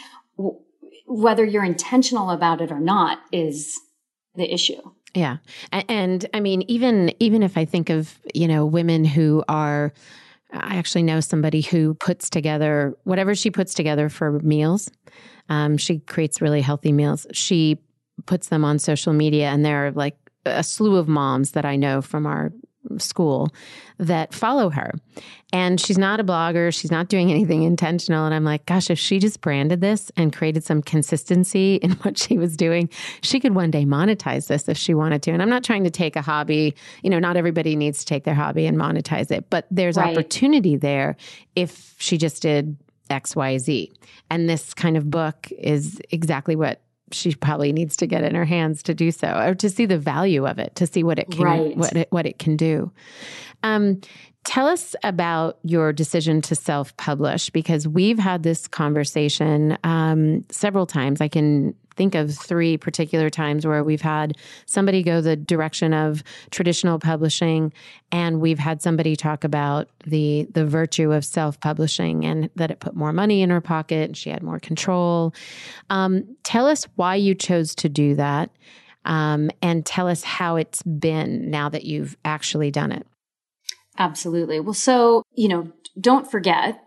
[1.06, 3.80] Whether you're intentional about it or not is
[4.36, 4.82] the issue.
[5.14, 5.38] Yeah.
[5.72, 9.94] And, and I mean, even, even if I think of, you know, women who are,
[10.52, 14.90] I actually know somebody who puts together whatever she puts together for meals.
[15.50, 17.28] Um, she creates really healthy meals.
[17.34, 17.80] She
[18.26, 21.76] puts them on social media, and there are like a slew of moms that I
[21.76, 22.52] know from our
[22.98, 23.50] school
[23.98, 24.94] that follow her.
[25.54, 28.26] And she's not a blogger, she's not doing anything intentional.
[28.26, 32.18] And I'm like, gosh, if she just branded this and created some consistency in what
[32.18, 32.90] she was doing,
[33.22, 35.32] she could one day monetize this if she wanted to.
[35.32, 38.24] And I'm not trying to take a hobby, you know, not everybody needs to take
[38.24, 40.12] their hobby and monetize it, but there's right.
[40.12, 41.16] opportunity there
[41.56, 42.78] if she just did
[43.10, 43.92] XYZ.
[44.30, 48.46] And this kind of book is exactly what she probably needs to get in her
[48.46, 51.30] hands to do so or to see the value of it to see what it
[51.30, 51.78] can right.
[51.78, 52.92] what it, what it can do
[53.64, 54.00] um,
[54.44, 61.22] tell us about your decision to self-publish because we've had this conversation um, several times
[61.22, 66.24] i can think of three particular times where we've had somebody go the direction of
[66.52, 67.74] traditional publishing
[68.12, 72.96] and we've had somebody talk about the the virtue of self-publishing and that it put
[72.96, 75.34] more money in her pocket and she had more control.
[75.90, 78.52] Um, tell us why you chose to do that
[79.04, 83.06] um, and tell us how it's been now that you've actually done it.
[83.98, 84.60] Absolutely.
[84.60, 86.80] Well so you know don't forget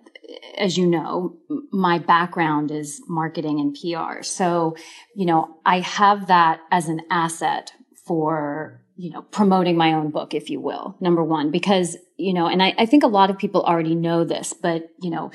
[0.56, 1.36] as you know,
[1.72, 4.22] my background is marketing and PR.
[4.22, 4.76] So,
[5.14, 7.72] you know, I have that as an asset
[8.06, 12.46] for, you know, promoting my own book, if you will, number one, because, you know,
[12.46, 15.30] and I, I think a lot of people already know this, but, you know,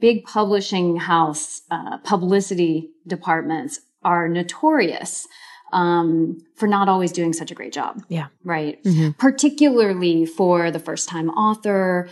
[0.00, 5.26] big publishing house, uh, publicity departments are notorious
[5.72, 8.02] um, for not always doing such a great job.
[8.08, 8.28] Yeah.
[8.44, 8.82] Right.
[8.84, 9.12] Mm-hmm.
[9.12, 12.08] Particularly for the first time author,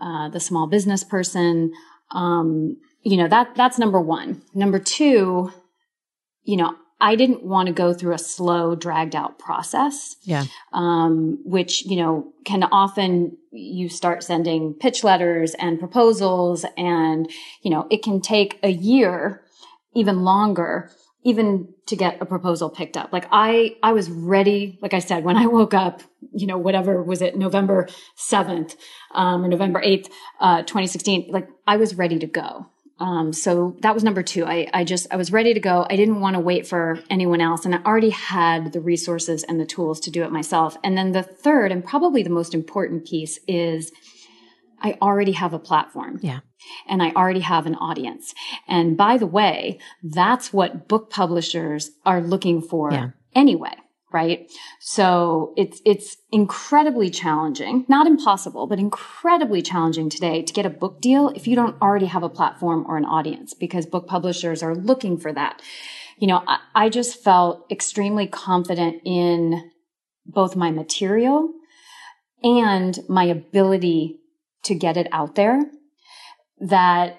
[0.00, 1.72] uh, the small business person.
[2.12, 4.42] Um, you know, that, that's number one.
[4.54, 5.52] Number two,
[6.42, 10.16] you know, I didn't want to go through a slow, dragged out process.
[10.22, 10.44] Yeah.
[10.72, 17.30] Um, which, you know, can often you start sending pitch letters and proposals and,
[17.62, 19.42] you know, it can take a year,
[19.94, 20.90] even longer,
[21.22, 23.12] even to get a proposal picked up.
[23.12, 24.78] Like I, I was ready.
[24.80, 26.02] Like I said, when I woke up,
[26.32, 28.76] you know, whatever was it, November 7th,
[29.14, 30.08] um, or November 8th,
[30.40, 32.66] uh, 2016, like I was ready to go.
[33.00, 34.44] Um, so that was number two.
[34.44, 35.86] I, I just, I was ready to go.
[35.88, 37.64] I didn't want to wait for anyone else.
[37.64, 40.76] And I already had the resources and the tools to do it myself.
[40.84, 43.90] And then the third and probably the most important piece is
[44.80, 46.18] I already have a platform.
[46.22, 46.40] Yeah.
[46.88, 48.34] And I already have an audience.
[48.68, 53.10] And by the way, that's what book publishers are looking for yeah.
[53.34, 53.74] anyway
[54.12, 54.50] right?
[54.80, 61.00] So it's, it's incredibly challenging, not impossible, but incredibly challenging today to get a book
[61.00, 64.74] deal if you don't already have a platform or an audience because book publishers are
[64.74, 65.62] looking for that.
[66.18, 69.70] You know, I, I just felt extremely confident in
[70.26, 71.52] both my material
[72.42, 74.19] and my ability
[74.64, 75.62] to get it out there
[76.60, 77.18] that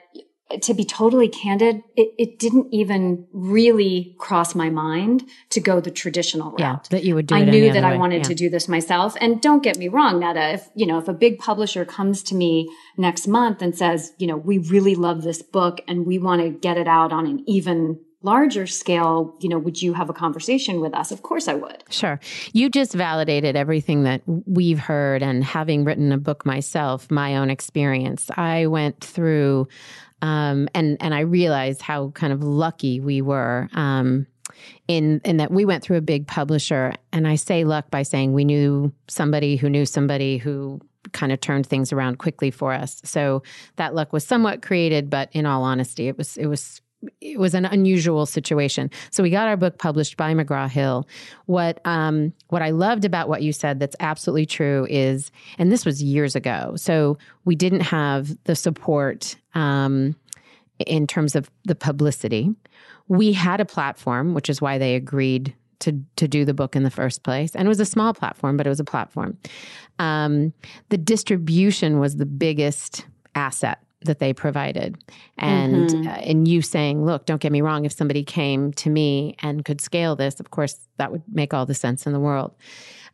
[0.62, 5.91] to be totally candid, it, it, didn't even really cross my mind to go the
[5.91, 6.60] traditional route.
[6.60, 7.36] Yeah, that you would do.
[7.36, 8.23] I knew that I wanted yeah.
[8.23, 9.15] to do this myself.
[9.21, 10.54] And don't get me wrong, Netta.
[10.54, 14.27] If you know, if a big publisher comes to me next month and says, you
[14.27, 17.43] know, we really love this book and we want to get it out on an
[17.47, 21.12] even larger scale, you know, would you have a conversation with us?
[21.12, 21.84] Of course I would.
[21.89, 22.19] Sure.
[22.53, 27.49] You just validated everything that we've heard and having written a book myself, my own
[27.49, 28.29] experience.
[28.36, 29.67] I went through
[30.21, 34.27] um, and and I realized how kind of lucky we were um,
[34.88, 38.34] in in that we went through a big publisher, and I say luck by saying
[38.34, 40.79] we knew somebody who knew somebody who
[41.12, 43.01] kind of turned things around quickly for us.
[43.03, 43.41] So
[43.77, 46.81] that luck was somewhat created, but in all honesty, it was it was
[47.19, 48.89] it was an unusual situation.
[49.09, 51.07] So we got our book published by McGraw Hill.
[51.45, 55.85] What um, what I loved about what you said that's absolutely true is, and this
[55.85, 56.73] was years ago.
[56.75, 60.15] So we didn't have the support um,
[60.79, 62.53] in terms of the publicity.
[63.07, 66.83] We had a platform, which is why they agreed to to do the book in
[66.83, 67.55] the first place.
[67.55, 69.37] And it was a small platform, but it was a platform.
[69.99, 70.53] Um,
[70.89, 74.97] the distribution was the biggest asset that they provided.
[75.37, 76.07] And mm-hmm.
[76.07, 79.63] uh, and you saying look don't get me wrong if somebody came to me and
[79.63, 82.53] could scale this of course that would make all the sense in the world.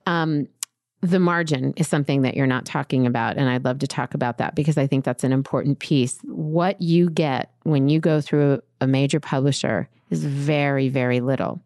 [0.05, 0.47] Um,
[1.01, 4.39] the margin is something that you're not talking about and i'd love to talk about
[4.39, 6.19] that because i think that's an important piece.
[6.23, 11.61] What you get when you go through a major publisher is very very little.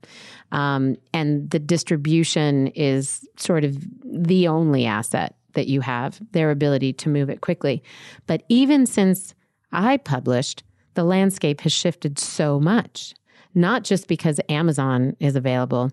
[0.52, 6.94] Um, and the distribution is sort of the only asset that you have, their ability
[6.94, 7.84] to move it quickly.
[8.28, 9.34] But even since
[9.72, 13.14] I published, the landscape has shifted so much,
[13.54, 15.92] not just because Amazon is available,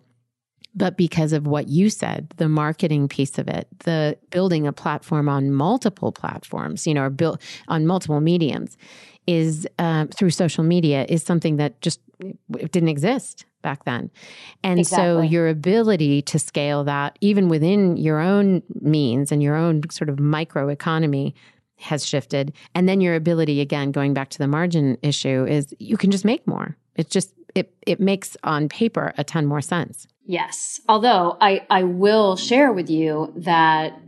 [0.75, 5.29] but because of what you said, the marketing piece of it, the building a platform
[5.29, 8.77] on multiple platforms, you know, or built on multiple mediums
[9.29, 12.01] is uh, through social media is something that just
[12.73, 14.11] didn't exist back then.
[14.65, 15.05] And exactly.
[15.05, 20.09] so your ability to scale that even within your own means and your own sort
[20.09, 21.35] of micro economy
[21.77, 22.55] has shifted.
[22.75, 26.25] And then your ability again going back to the margin issue is you can just
[26.25, 26.75] make more.
[26.97, 30.07] It's just it it makes on paper a ton more sense.
[30.25, 30.81] Yes.
[30.89, 34.01] Although I I will share with you that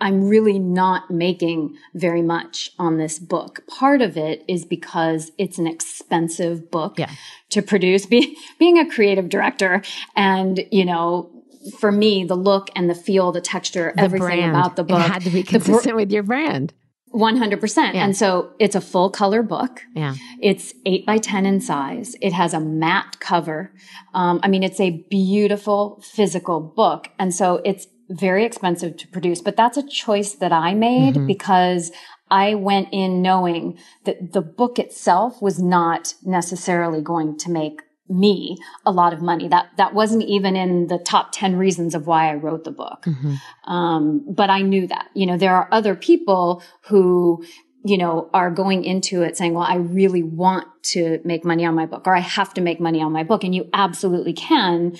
[0.00, 3.62] I'm really not making very much on this book.
[3.66, 7.10] Part of it is because it's an expensive book yeah.
[7.50, 8.06] to produce.
[8.06, 9.82] Be, being a creative director
[10.14, 11.30] and, you know,
[11.78, 14.50] for me, the look and the feel, the texture, the everything brand.
[14.50, 15.00] about the book.
[15.00, 16.72] It had to be consistent br- with your brand.
[17.12, 17.94] 100%.
[17.94, 18.04] Yeah.
[18.04, 19.82] And so it's a full color book.
[19.94, 20.14] Yeah.
[20.42, 22.14] It's eight by 10 in size.
[22.20, 23.72] It has a matte cover.
[24.12, 27.08] Um, I mean, it's a beautiful physical book.
[27.18, 31.26] And so it's very expensive to produce, but that's a choice that I made mm-hmm.
[31.26, 31.92] because
[32.30, 38.56] I went in knowing that the book itself was not necessarily going to make me
[38.84, 39.48] a lot of money.
[39.48, 43.04] That that wasn't even in the top ten reasons of why I wrote the book.
[43.04, 43.72] Mm-hmm.
[43.72, 47.44] Um, but I knew that you know there are other people who
[47.84, 51.74] you know are going into it saying, "Well, I really want to make money on
[51.74, 54.96] my book, or I have to make money on my book," and you absolutely can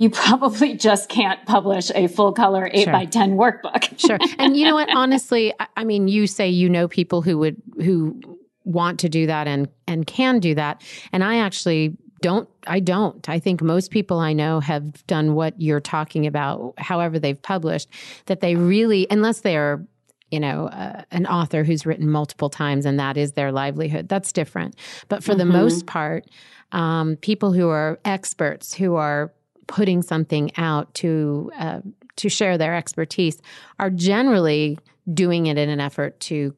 [0.00, 2.92] you probably just can't publish a full color eight sure.
[2.92, 3.98] by 10 workbook.
[3.98, 4.18] sure.
[4.38, 4.88] And you know what?
[4.88, 8.18] Honestly, I mean, you say you know people who would, who
[8.64, 10.82] want to do that and, and can do that.
[11.12, 13.28] And I actually don't, I don't.
[13.28, 17.90] I think most people I know have done what you're talking about, however they've published,
[18.24, 19.84] that they really, unless they're
[20.30, 24.08] you know, uh, an author who's written multiple times and that is their livelihood.
[24.08, 24.76] That's different.
[25.08, 25.38] But for mm-hmm.
[25.38, 26.24] the most part,
[26.70, 29.32] um, people who are experts who are
[29.70, 31.80] putting something out to uh,
[32.16, 33.40] to share their expertise
[33.78, 34.76] are generally
[35.14, 36.54] doing it in an effort to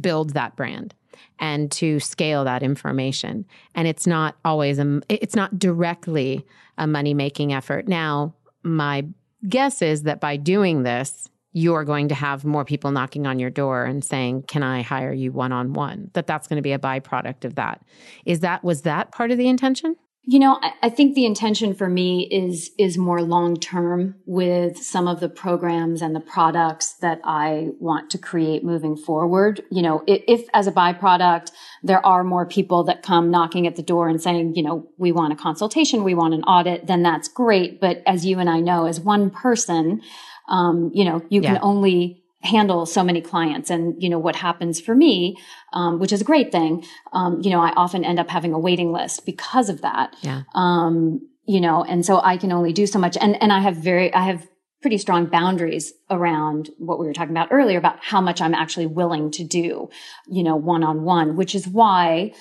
[0.00, 0.92] build that brand
[1.38, 3.46] and to scale that information.
[3.76, 6.44] And it's not always a, it's not directly
[6.76, 7.86] a money making effort.
[7.86, 9.06] Now, my
[9.48, 13.50] guess is that by doing this, you're going to have more people knocking on your
[13.50, 16.72] door and saying, "Can I hire you one on one?" That that's going to be
[16.72, 17.82] a byproduct of that.
[18.26, 19.94] Is that was that part of the intention?
[20.28, 24.76] You know, I, I think the intention for me is, is more long term with
[24.76, 29.62] some of the programs and the products that I want to create moving forward.
[29.70, 31.52] You know, if, if as a byproduct,
[31.84, 35.12] there are more people that come knocking at the door and saying, you know, we
[35.12, 37.80] want a consultation, we want an audit, then that's great.
[37.80, 40.02] But as you and I know, as one person,
[40.48, 41.54] um, you know, you yeah.
[41.54, 43.68] can only handle so many clients.
[43.70, 45.36] And, you know, what happens for me,
[45.72, 48.58] um, which is a great thing, um, you know, I often end up having a
[48.58, 50.16] waiting list because of that.
[50.22, 50.42] Yeah.
[50.54, 53.16] Um, you know, and so I can only do so much.
[53.20, 54.46] And, and I have very, I have
[54.82, 58.86] pretty strong boundaries around what we were talking about earlier about how much I'm actually
[58.86, 59.88] willing to do,
[60.28, 62.32] you know, one on one, which is why,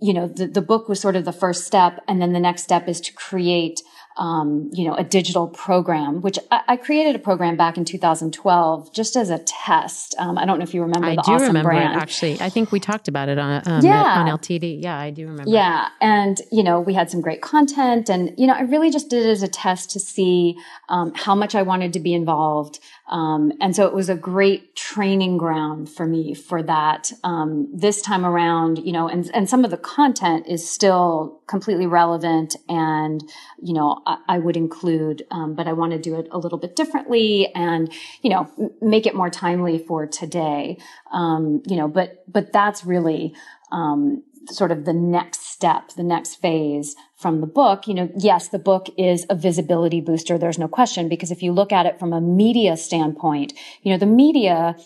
[0.00, 2.00] you know, the, the book was sort of the first step.
[2.08, 3.80] And then the next step is to create
[4.16, 8.92] um, you know, a digital program, which I, I, created a program back in 2012
[8.92, 10.14] just as a test.
[10.18, 11.94] Um, I don't know if you remember I the do awesome remember brand.
[11.94, 12.40] It, actually.
[12.40, 14.20] I think we talked about it on um, yeah.
[14.20, 14.82] on LTD.
[14.82, 15.50] Yeah, I do remember.
[15.50, 19.08] Yeah, and you know, we had some great content, and you know, I really just
[19.08, 20.56] did it as a test to see
[20.90, 22.80] um, how much I wanted to be involved.
[23.12, 27.12] Um, and so it was a great training ground for me for that.
[27.22, 31.86] Um, this time around, you know, and, and some of the content is still completely
[31.86, 33.22] relevant and,
[33.60, 36.58] you know, I, I would include, um, but I want to do it a little
[36.58, 37.92] bit differently and,
[38.22, 40.78] you know, m- make it more timely for today.
[41.12, 43.34] Um, you know, but, but that's really,
[43.70, 48.48] um, sort of the next step, the next phase from the book, you know, yes,
[48.48, 50.38] the book is a visibility booster.
[50.38, 53.98] There's no question because if you look at it from a media standpoint, you know,
[53.98, 54.76] the media,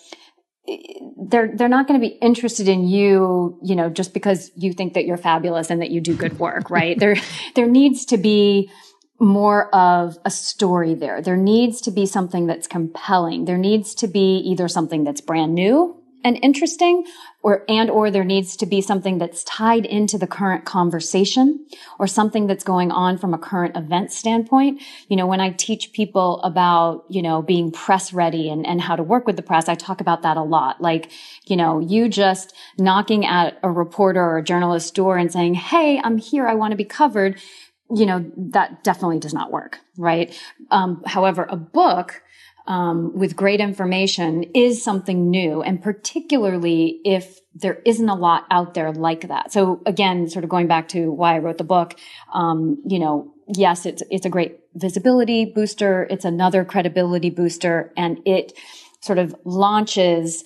[1.29, 4.95] they're they're not going to be interested in you, you know, just because you think
[4.95, 6.99] that you're fabulous and that you do good work, right?
[6.99, 7.17] there
[7.55, 8.71] there needs to be
[9.19, 11.23] more of a story there.
[11.23, 13.47] There needs to be something that's compelling.
[13.47, 17.05] There needs to be either something that's brand new and interesting
[17.45, 21.65] or and or there needs to be something that's tied into the current conversation
[22.01, 24.83] or something that's going on from a current event standpoint.
[25.09, 28.97] You know when i teach people about you know being press ready and, and how
[28.97, 30.81] to work with the press i talk about that a lot.
[30.81, 31.13] Like
[31.45, 36.01] you know you just knocking at a reporter or a journalist's door and saying hey
[36.03, 36.49] i'm here.
[36.49, 37.41] I want to be covered.
[37.89, 40.37] You know that definitely does not work right?
[40.71, 42.23] Um, however a book
[42.67, 48.75] um, with great information is something new, and particularly if there isn't a lot out
[48.75, 49.53] there like that.
[49.53, 51.95] So again, sort of going back to why I wrote the book,
[52.33, 56.07] um, you know, yes, it's it's a great visibility booster.
[56.11, 58.53] It's another credibility booster, and it
[59.01, 60.45] sort of launches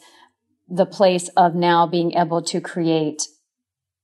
[0.69, 3.27] the place of now being able to create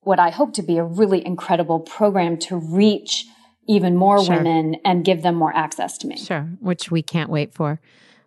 [0.00, 3.26] what I hope to be a really incredible program to reach
[3.68, 4.36] even more sure.
[4.36, 6.16] women and give them more access to me.
[6.16, 7.80] Sure, which we can't wait for.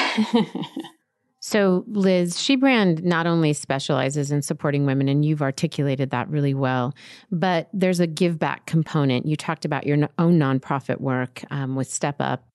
[1.40, 6.94] so, Liz, SheBrand not only specializes in supporting women, and you've articulated that really well,
[7.30, 9.26] but there's a give back component.
[9.26, 12.46] You talked about your own nonprofit work um, with Step Up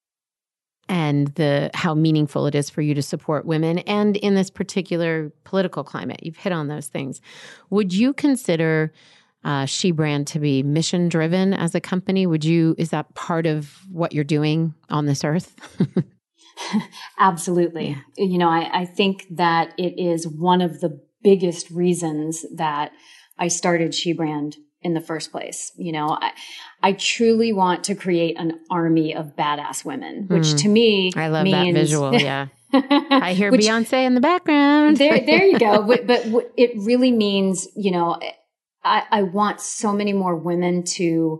[0.89, 5.31] and the how meaningful it is for you to support women and in this particular
[5.43, 6.19] political climate.
[6.23, 7.21] You've hit on those things.
[7.69, 8.93] Would you consider
[9.43, 12.25] uh, SheBrand to be mission driven as a company?
[12.25, 15.55] Would you is that part of what you're doing on this earth
[17.19, 17.89] Absolutely.
[17.89, 18.25] Yeah.
[18.25, 22.91] You know, I, I think that it is one of the biggest reasons that
[23.37, 25.71] I started SheBrand in the first place.
[25.75, 26.31] You know, I,
[26.81, 30.61] I truly want to create an army of badass women, which mm.
[30.61, 32.13] to me, I love means, that visual.
[32.13, 32.47] Yeah.
[32.73, 34.97] I hear which, Beyonce in the background.
[34.97, 35.83] there, there you go.
[35.87, 38.19] But, but it really means, you know,
[38.83, 41.39] I, I want so many more women to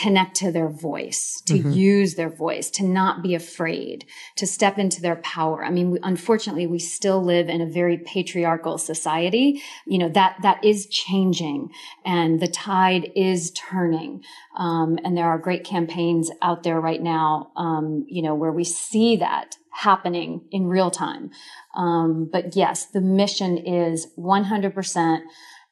[0.00, 1.72] connect to their voice, to mm-hmm.
[1.72, 4.04] use their voice, to not be afraid,
[4.36, 5.64] to step into their power.
[5.64, 9.62] I mean, we, unfortunately, we still live in a very patriarchal society.
[9.86, 11.70] You know, that, that is changing
[12.04, 14.22] and the tide is turning.
[14.56, 18.64] Um, and there are great campaigns out there right now, um, you know, where we
[18.64, 21.30] see that happening in real time.
[21.74, 25.20] Um, but yes, the mission is 100%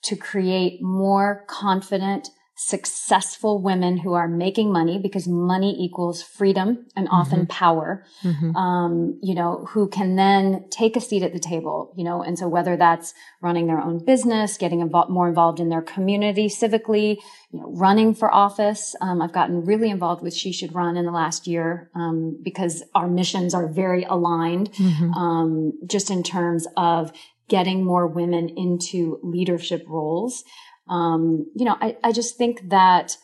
[0.02, 7.06] to create more confident, successful women who are making money because money equals freedom and
[7.10, 7.50] often mm-hmm.
[7.50, 8.56] power, mm-hmm.
[8.56, 12.38] Um, you know, who can then take a seat at the table, you know, and
[12.38, 17.18] so whether that's running their own business, getting involved, more involved in their community civically,
[17.50, 18.96] you know, running for office.
[19.02, 22.82] Um, I've gotten really involved with She Should Run in the last year um, because
[22.94, 25.12] our missions are very aligned, mm-hmm.
[25.12, 27.12] Um, just in terms of
[27.48, 30.42] getting more women into leadership roles.
[30.88, 33.16] Um, you know, I, I just think that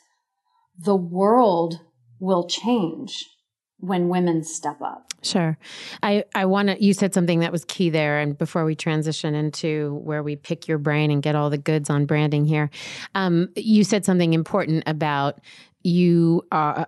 [0.79, 1.81] the world
[2.19, 3.27] will change
[3.79, 5.13] when women step up.
[5.23, 5.57] Sure.
[6.03, 8.19] I, I want to, you said something that was key there.
[8.19, 11.91] And before we transition into where we pick your brain and get all the goods
[11.91, 12.71] on branding here,
[13.15, 15.41] um, you said something important about
[15.83, 16.85] you uh,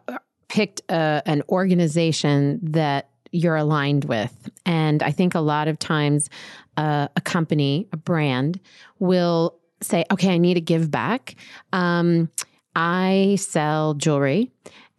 [0.49, 4.49] picked a, an organization that you're aligned with.
[4.64, 6.29] And I think a lot of times
[6.77, 8.61] uh, a company, a brand,
[9.01, 11.37] will say, okay, I need to give back.
[11.72, 12.31] Um,
[12.77, 14.51] I sell jewelry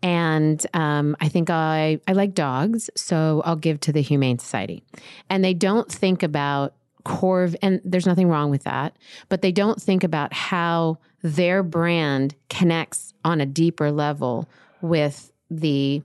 [0.06, 4.84] and um, I think I, I like dogs, so I'll give to the Humane Society.
[5.32, 8.96] And they don't think about core, and there's nothing wrong with that,
[9.30, 14.48] but they don't think about how their brand connects on a deeper level
[14.82, 16.04] with the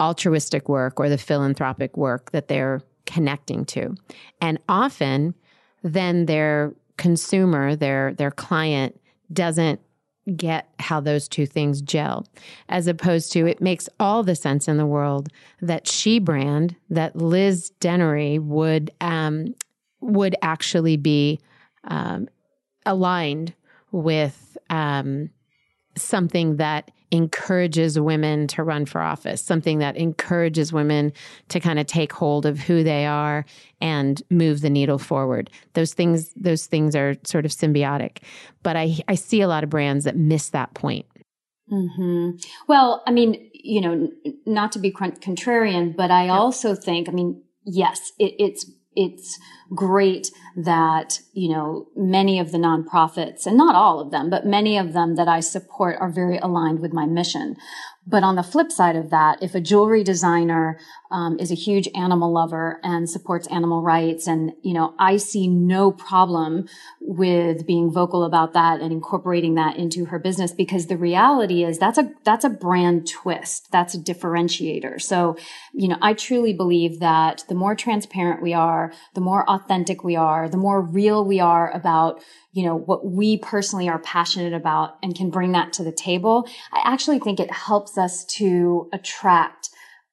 [0.00, 3.94] altruistic work or the philanthropic work that they're connecting to.
[4.40, 5.34] And often,
[5.82, 9.00] then their consumer, their their client
[9.32, 9.80] doesn't
[10.36, 12.26] get how those two things gel
[12.68, 15.28] as opposed to it makes all the sense in the world
[15.62, 19.54] that SheBrand that liz dennery would um,
[20.00, 21.40] would actually be
[21.84, 22.28] um,
[22.84, 23.54] aligned
[23.92, 25.30] with um,
[25.96, 31.12] something that encourages women to run for office, something that encourages women
[31.48, 33.44] to kind of take hold of who they are
[33.80, 35.50] and move the needle forward.
[35.74, 38.18] Those things, those things are sort of symbiotic.
[38.62, 41.06] But I, I see a lot of brands that miss that point.
[41.70, 42.36] Mm-hmm.
[42.68, 44.08] Well, I mean, you know,
[44.46, 49.38] not to be contrarian, but I also think, I mean, yes, it, it's it's
[49.74, 54.76] great that, you know, many of the nonprofits and not all of them, but many
[54.76, 57.56] of them that I support are very aligned with my mission.
[58.06, 60.78] But on the flip side of that, if a jewelry designer
[61.10, 65.48] um, is a huge animal lover and supports animal rights, and you know, I see
[65.48, 66.68] no problem
[67.00, 71.78] with being vocal about that and incorporating that into her business because the reality is
[71.78, 75.00] that's a that's a brand twist, that's a differentiator.
[75.00, 75.36] So,
[75.72, 80.16] you know, I truly believe that the more transparent we are, the more authentic we
[80.16, 82.20] are, the more real we are about
[82.52, 86.48] you know, what we personally are passionate about and can bring that to the table,
[86.72, 89.59] I actually think it helps us to attract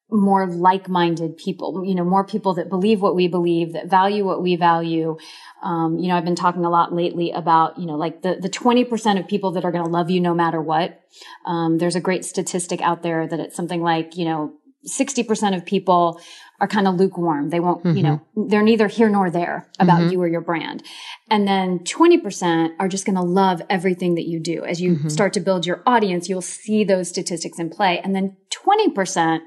[0.09, 4.41] more like-minded people, you know, more people that believe what we believe, that value what
[4.41, 5.17] we value.
[5.61, 8.49] Um, you know, I've been talking a lot lately about, you know, like the, the
[8.49, 11.01] 20% of people that are going to love you no matter what.
[11.45, 14.53] Um, there's a great statistic out there that it's something like, you know,
[14.87, 16.21] 60% of people
[16.59, 17.49] are kind of lukewarm.
[17.49, 17.97] They won't, mm-hmm.
[17.97, 18.47] you know, mm-hmm.
[18.47, 20.11] they're neither here nor there about mm-hmm.
[20.11, 20.83] you or your brand.
[21.29, 24.63] And then 20% are just going to love everything that you do.
[24.63, 25.09] As you mm-hmm.
[25.09, 27.99] start to build your audience, you'll see those statistics in play.
[27.99, 29.41] And then 20%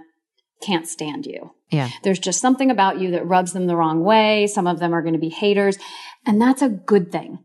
[0.62, 1.52] can't stand you.
[1.70, 1.90] Yeah.
[2.02, 4.46] There's just something about you that rubs them the wrong way.
[4.46, 5.78] Some of them are going to be haters.
[6.26, 7.38] And that's a good thing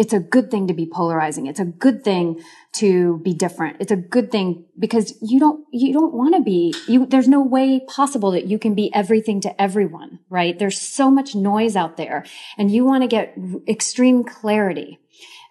[0.00, 1.46] it's a good thing to be polarizing.
[1.46, 2.40] It's a good thing
[2.74, 3.78] to be different.
[3.80, 7.42] It's a good thing because you don't, you don't want to be, you, there's no
[7.42, 10.58] way possible that you can be everything to everyone, right?
[10.58, 12.24] There's so much noise out there
[12.56, 13.36] and you want to get
[13.68, 15.00] extreme clarity.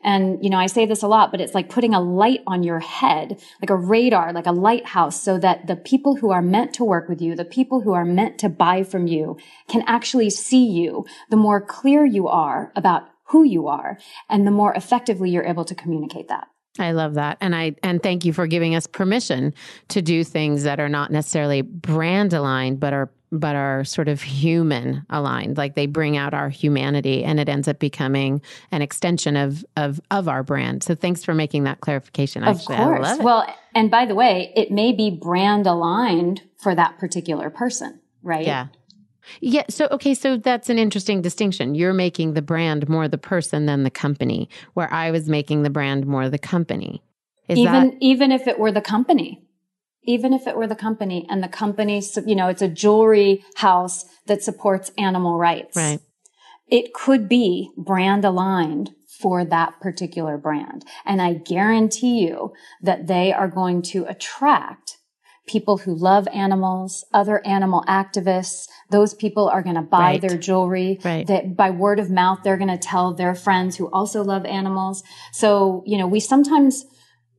[0.03, 2.63] And, you know, I say this a lot, but it's like putting a light on
[2.63, 6.73] your head, like a radar, like a lighthouse so that the people who are meant
[6.75, 9.37] to work with you, the people who are meant to buy from you
[9.67, 11.05] can actually see you.
[11.29, 13.97] The more clear you are about who you are
[14.29, 16.47] and the more effectively you're able to communicate that.
[16.77, 17.37] I love that.
[17.41, 19.53] And I and thank you for giving us permission
[19.89, 24.21] to do things that are not necessarily brand aligned but are but are sort of
[24.21, 25.57] human aligned.
[25.57, 30.01] Like they bring out our humanity and it ends up becoming an extension of of
[30.11, 30.83] of our brand.
[30.83, 32.43] So thanks for making that clarification.
[32.43, 33.17] Of Actually, course.
[33.19, 38.45] Well, and by the way, it may be brand aligned for that particular person, right?
[38.45, 38.67] Yeah.
[39.41, 39.63] Yeah.
[39.69, 40.15] So, okay.
[40.15, 41.75] So that's an interesting distinction.
[41.75, 45.69] You're making the brand more the person than the company, where I was making the
[45.69, 47.03] brand more the company.
[47.47, 49.43] Is even, that- even if it were the company,
[50.09, 54.05] even if it were the company and the company, you know, it's a jewelry house
[54.25, 55.77] that supports animal rights.
[55.77, 55.99] Right.
[56.67, 60.83] It could be brand aligned for that particular brand.
[61.05, 64.97] And I guarantee you that they are going to attract
[65.45, 68.67] people who love animals, other animal activists.
[68.89, 70.21] Those people are going to buy right.
[70.21, 70.99] their jewelry.
[71.03, 71.27] Right.
[71.27, 75.03] That by word of mouth, they're going to tell their friends who also love animals.
[75.33, 76.85] So, you know, we sometimes,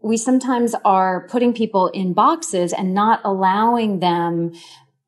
[0.03, 4.53] we sometimes are putting people in boxes and not allowing them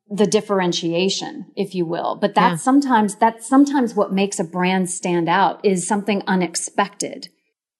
[0.09, 2.15] the differentiation, if you will.
[2.15, 2.63] But that's yeah.
[2.63, 7.29] sometimes, that's sometimes what makes a brand stand out is something unexpected.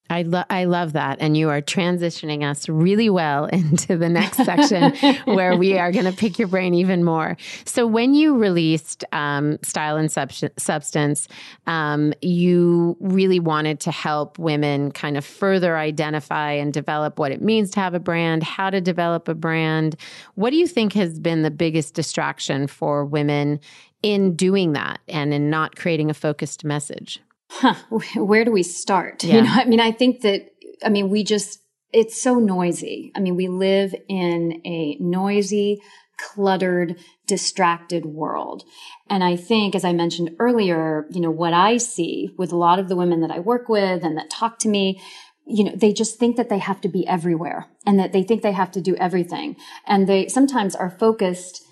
[0.09, 1.17] I, lo- I love that.
[1.21, 4.93] And you are transitioning us really well into the next section
[5.25, 7.37] where we are going to pick your brain even more.
[7.65, 11.27] So, when you released um, Style and Sub- Substance,
[11.67, 17.41] um, you really wanted to help women kind of further identify and develop what it
[17.41, 19.95] means to have a brand, how to develop a brand.
[20.35, 23.59] What do you think has been the biggest distraction for women
[24.01, 27.21] in doing that and in not creating a focused message?
[27.59, 27.75] Huh,
[28.15, 29.23] where do we start?
[29.23, 29.35] Yeah.
[29.35, 30.49] You know, I mean, I think that,
[30.83, 31.59] I mean, we just,
[31.91, 33.11] it's so noisy.
[33.15, 35.81] I mean, we live in a noisy,
[36.17, 36.97] cluttered,
[37.27, 38.63] distracted world.
[39.09, 42.79] And I think, as I mentioned earlier, you know, what I see with a lot
[42.79, 45.01] of the women that I work with and that talk to me,
[45.45, 48.41] you know, they just think that they have to be everywhere and that they think
[48.41, 49.55] they have to do everything.
[49.85, 51.63] And they sometimes are focused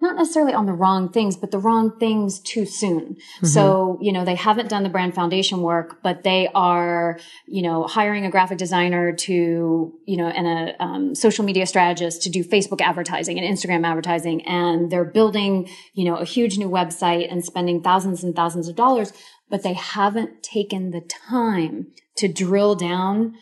[0.00, 3.16] not necessarily on the wrong things, but the wrong things too soon.
[3.16, 3.46] Mm-hmm.
[3.46, 7.84] So, you know, they haven't done the brand foundation work, but they are, you know,
[7.84, 12.42] hiring a graphic designer to, you know, and a um, social media strategist to do
[12.42, 14.46] Facebook advertising and Instagram advertising.
[14.46, 18.76] And they're building, you know, a huge new website and spending thousands and thousands of
[18.76, 19.12] dollars,
[19.50, 23.34] but they haven't taken the time to drill down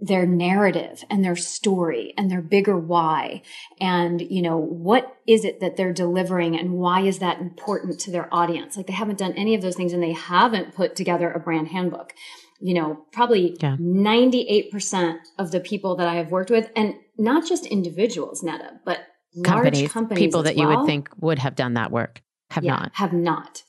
[0.00, 3.42] their narrative and their story and their bigger why.
[3.80, 8.10] And, you know, what is it that they're delivering and why is that important to
[8.10, 8.76] their audience?
[8.76, 11.68] Like they haven't done any of those things and they haven't put together a brand
[11.68, 12.12] handbook.
[12.60, 13.76] You know, probably yeah.
[13.76, 19.00] 98% of the people that I have worked with and not just individuals, Netta, but
[19.44, 22.64] companies, large companies, people that well, you would think would have done that work have
[22.64, 22.90] yeah, not.
[22.94, 23.62] Have not.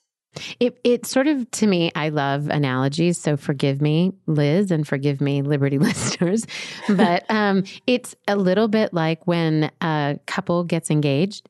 [0.59, 3.19] It it sort of to me, I love analogies.
[3.19, 6.45] So forgive me, Liz, and forgive me, Liberty listeners.
[6.87, 11.49] But um, it's a little bit like when a couple gets engaged,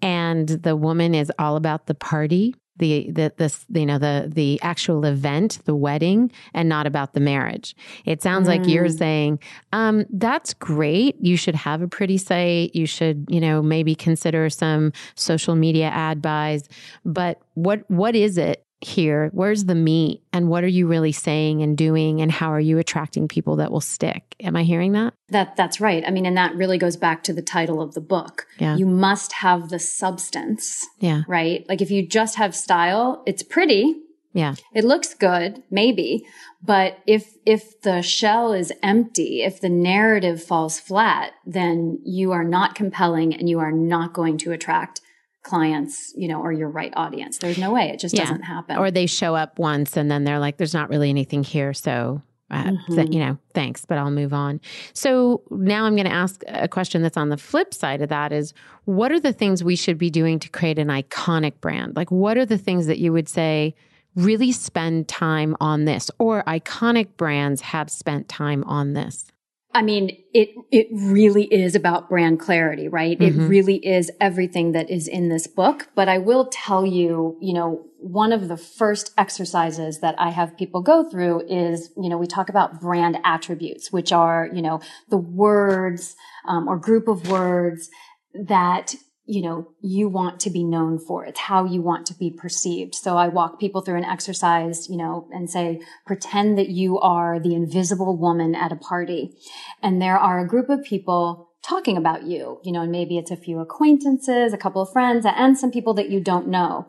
[0.00, 4.60] and the woman is all about the party, the the this you know the the
[4.62, 7.76] actual event, the wedding, and not about the marriage.
[8.04, 8.50] It sounds mm.
[8.50, 8.98] like you're mm.
[8.98, 9.38] saying
[9.72, 11.16] um, that's great.
[11.20, 12.74] You should have a pretty site.
[12.74, 16.68] You should you know maybe consider some social media ad buys.
[17.04, 19.30] But what what is it here?
[19.32, 20.22] Where's the meat?
[20.32, 22.20] And what are you really saying and doing?
[22.20, 24.34] And how are you attracting people that will stick?
[24.40, 25.14] Am I hearing that?
[25.28, 26.02] That that's right.
[26.06, 28.46] I mean, and that really goes back to the title of the book.
[28.58, 28.76] Yeah.
[28.76, 30.86] You must have the substance.
[30.98, 31.22] Yeah.
[31.28, 31.66] Right?
[31.68, 33.96] Like if you just have style, it's pretty.
[34.32, 34.54] Yeah.
[34.72, 36.24] It looks good, maybe,
[36.62, 42.44] but if if the shell is empty, if the narrative falls flat, then you are
[42.44, 45.00] not compelling and you are not going to attract
[45.42, 47.38] clients, you know, or your right audience.
[47.38, 47.90] There's no way.
[47.90, 48.22] It just yeah.
[48.22, 48.76] doesn't happen.
[48.76, 51.72] Or they show up once and then they're like, there's not really anything here.
[51.72, 53.12] So, uh, mm-hmm.
[53.12, 54.60] you know, thanks, but I'll move on.
[54.92, 58.32] So now I'm going to ask a question that's on the flip side of that
[58.32, 58.52] is
[58.84, 61.96] what are the things we should be doing to create an iconic brand?
[61.96, 63.74] Like, what are the things that you would say
[64.16, 69.30] really spend time on this or iconic brands have spent time on this?
[69.72, 73.18] I mean, it, it really is about brand clarity, right?
[73.18, 73.44] Mm-hmm.
[73.44, 75.88] It really is everything that is in this book.
[75.94, 80.56] But I will tell you, you know, one of the first exercises that I have
[80.56, 84.80] people go through is, you know, we talk about brand attributes, which are, you know,
[85.08, 86.16] the words
[86.48, 87.90] um, or group of words
[88.34, 88.94] that
[89.30, 91.24] you know, you want to be known for.
[91.24, 92.96] It's how you want to be perceived.
[92.96, 97.38] So I walk people through an exercise, you know, and say, pretend that you are
[97.38, 99.36] the invisible woman at a party.
[99.84, 103.30] And there are a group of people talking about you, you know, and maybe it's
[103.30, 106.88] a few acquaintances, a couple of friends, and some people that you don't know.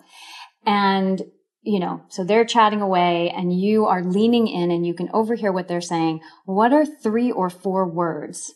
[0.65, 1.21] And,
[1.61, 5.51] you know, so they're chatting away and you are leaning in and you can overhear
[5.51, 6.21] what they're saying.
[6.45, 8.51] What are three or four words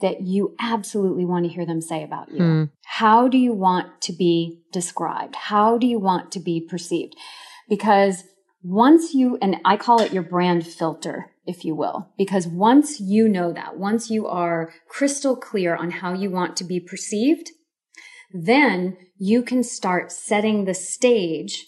[0.00, 2.40] that you absolutely want to hear them say about you.
[2.40, 2.70] Mm.
[2.84, 5.34] How do you want to be described?
[5.34, 7.14] How do you want to be perceived?
[7.68, 8.24] Because
[8.62, 13.28] once you, and I call it your brand filter, if you will, because once you
[13.28, 17.50] know that, once you are crystal clear on how you want to be perceived,
[18.32, 21.66] then you can start setting the stage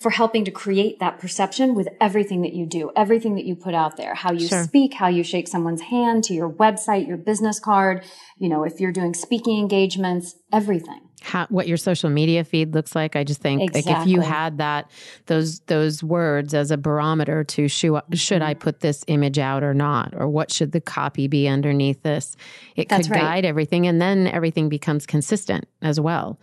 [0.00, 3.74] for helping to create that perception with everything that you do, everything that you put
[3.74, 4.64] out there, how you sure.
[4.64, 8.02] speak, how you shake someone's hand to your website, your business card,
[8.38, 11.02] you know, if you're doing speaking engagements, everything.
[11.20, 13.14] How, what your social media feed looks like.
[13.14, 13.92] I just think exactly.
[13.92, 14.90] like if you had that
[15.26, 18.60] those those words as a barometer to should, should I mm-hmm.
[18.60, 22.36] put this image out or not, or what should the copy be underneath this,
[22.74, 23.20] it That's could right.
[23.20, 26.38] guide everything, and then everything becomes consistent as well.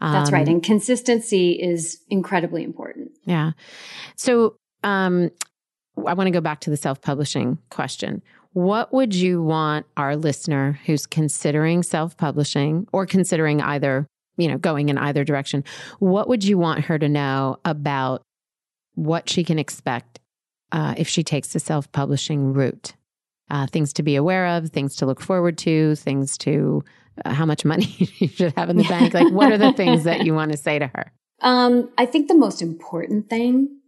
[0.00, 0.46] That's right.
[0.46, 3.10] Um, and consistency is incredibly important.
[3.24, 3.52] Yeah.
[4.16, 5.30] So um,
[6.06, 8.22] I want to go back to the self publishing question.
[8.52, 14.88] what would you want our listener who's considering self-publishing or considering either, you know, going
[14.88, 15.62] in either direction,
[15.98, 18.22] what would you want her to know about
[18.94, 20.18] what she can expect
[20.72, 22.94] uh, if she takes the self-publishing route?
[23.50, 26.84] Uh, things to be aware of, things to look forward to, things to
[27.26, 29.14] how much money you should have in the bank.
[29.14, 31.12] Like, what are the things that you want to say to her?
[31.40, 33.80] Um, I think the most important thing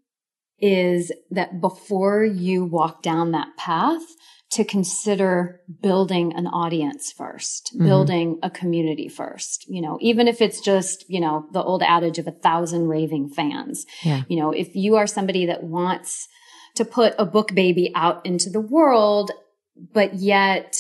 [0.59, 4.03] is that before you walk down that path,
[4.51, 7.87] to consider building an audience 1st mm-hmm.
[7.87, 9.65] building a community first.
[9.69, 13.31] You know, even if it's just, you know, the old adage of a thousand raving
[13.31, 13.87] fans.
[14.03, 14.23] Yeah.
[14.29, 16.29] You know, if you are somebody that wants
[16.77, 19.31] to put a book baby out into the world,
[19.93, 20.77] but yet,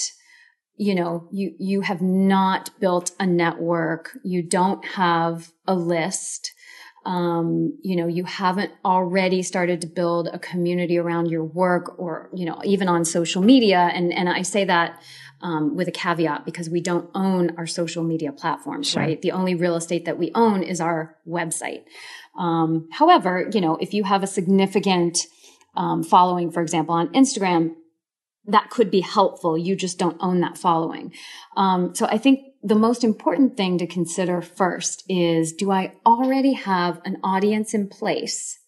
[0.81, 4.16] you know, you, you have not built a network.
[4.24, 6.53] You don't have a list
[7.07, 12.28] um, you know, you haven't already started to build a community around your work or,
[12.35, 13.91] you know, even on social media.
[13.95, 15.03] And, and I say that,
[15.43, 19.03] um, with a caveat because we don't own our social media platforms, sure.
[19.03, 19.22] right?
[19.22, 21.85] The only real estate that we own is our website.
[22.39, 25.26] Um, however, you know, if you have a significant,
[25.74, 27.74] um, following, for example, on Instagram,
[28.51, 29.57] that could be helpful.
[29.57, 31.12] You just don't own that following.
[31.57, 36.53] Um, so I think the most important thing to consider first is do I already
[36.53, 38.59] have an audience in place?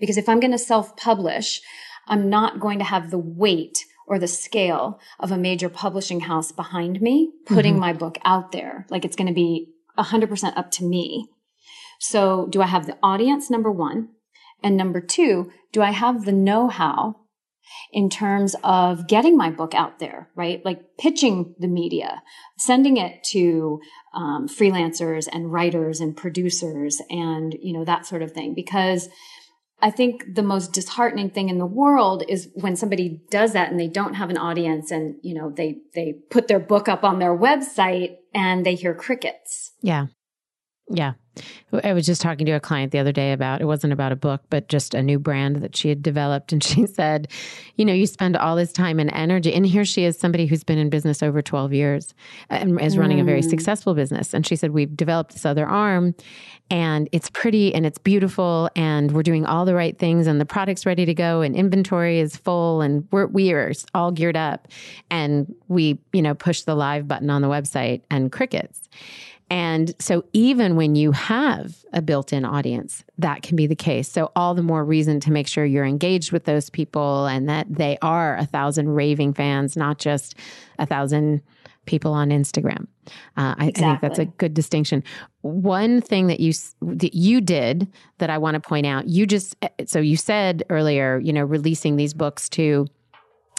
[0.00, 1.60] Because if I'm going to self publish,
[2.06, 6.50] I'm not going to have the weight or the scale of a major publishing house
[6.52, 7.80] behind me putting mm-hmm.
[7.80, 8.86] my book out there.
[8.90, 9.68] Like it's going to be
[9.98, 11.28] 100% up to me.
[12.00, 13.50] So do I have the audience?
[13.50, 14.10] Number one.
[14.62, 17.16] And number two, do I have the know how
[17.92, 20.64] in terms of getting my book out there, right?
[20.64, 22.22] Like pitching the media,
[22.58, 23.80] sending it to
[24.14, 28.54] um, freelancers and writers and producers and, you know, that sort of thing.
[28.54, 29.08] Because
[29.80, 33.78] I think the most disheartening thing in the world is when somebody does that and
[33.78, 37.20] they don't have an audience and, you know, they, they put their book up on
[37.20, 39.72] their website and they hear crickets.
[39.80, 40.06] Yeah.
[40.90, 41.14] Yeah.
[41.84, 44.16] I was just talking to a client the other day about it wasn't about a
[44.16, 46.52] book, but just a new brand that she had developed.
[46.52, 47.28] And she said,
[47.76, 49.52] You know, you spend all this time and energy.
[49.52, 52.14] And here she is, somebody who's been in business over 12 years
[52.50, 53.22] and is running mm.
[53.22, 53.50] a very mm.
[53.50, 54.34] successful business.
[54.34, 56.14] And she said, We've developed this other arm
[56.70, 60.44] and it's pretty and it's beautiful and we're doing all the right things and the
[60.44, 64.68] product's ready to go and inventory is full and we're, we are all geared up.
[65.10, 68.88] And we, you know, push the live button on the website and crickets.
[69.50, 74.08] And so, even when you have a built in audience, that can be the case.
[74.08, 77.66] So, all the more reason to make sure you're engaged with those people and that
[77.68, 80.34] they are a thousand raving fans, not just
[80.78, 81.40] a thousand
[81.86, 82.86] people on Instagram.
[83.36, 83.84] Uh, I, exactly.
[83.84, 85.02] I, think that's a good distinction.
[85.40, 89.56] One thing that you that you did that I want to point out, you just
[89.86, 92.86] so you said earlier, you know, releasing these books to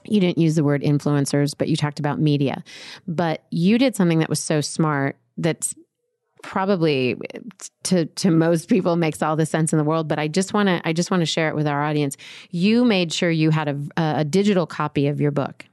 [0.05, 2.63] you didn't use the word influencers, but you talked about media.
[3.07, 5.75] But you did something that was so smart that's
[6.41, 7.17] probably
[7.83, 10.67] to to most people makes all the sense in the world but i just want
[10.67, 12.15] to i just want to share it with our audience
[12.51, 15.65] you made sure you had a, a digital copy of your book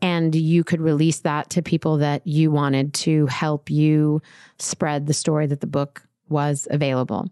[0.00, 4.22] and you could release that to people that you wanted to help you
[4.58, 7.28] spread the story that the book was available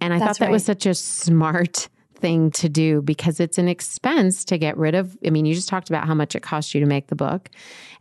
[0.00, 0.52] and i That's thought that right.
[0.52, 5.16] was such a smart thing to do because it's an expense to get rid of.
[5.24, 7.48] I mean, you just talked about how much it cost you to make the book,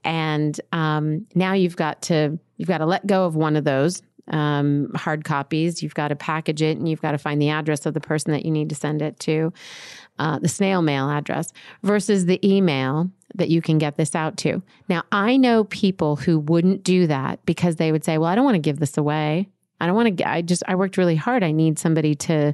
[0.04, 4.01] and um, now you've got to you've got to let go of one of those
[4.28, 5.82] um, hard copies.
[5.82, 8.32] You've got to package it, and you've got to find the address of the person
[8.32, 9.53] that you need to send it to,
[10.20, 11.53] uh, the snail mail address,
[11.84, 14.62] versus the email that you can get this out to.
[14.89, 18.45] Now, I know people who wouldn't do that because they would say, "Well, I don't
[18.45, 19.47] want to give this away."
[19.80, 21.44] I don't want to I just I worked really hard.
[21.44, 22.54] I need somebody to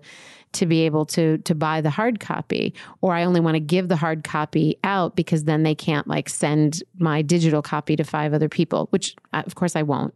[0.54, 3.88] to be able to to buy the hard copy or I only want to give
[3.88, 8.34] the hard copy out because then they can't like send my digital copy to five
[8.34, 10.16] other people, which uh, of course I won't.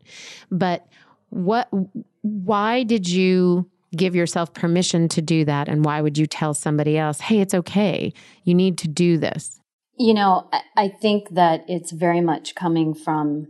[0.52, 0.88] But
[1.30, 1.70] what
[2.22, 6.98] why did you give yourself permission to do that and why would you tell somebody
[6.98, 8.14] else, "Hey, it's okay.
[8.44, 9.60] You need to do this?"
[9.98, 13.48] You know, I think that it's very much coming from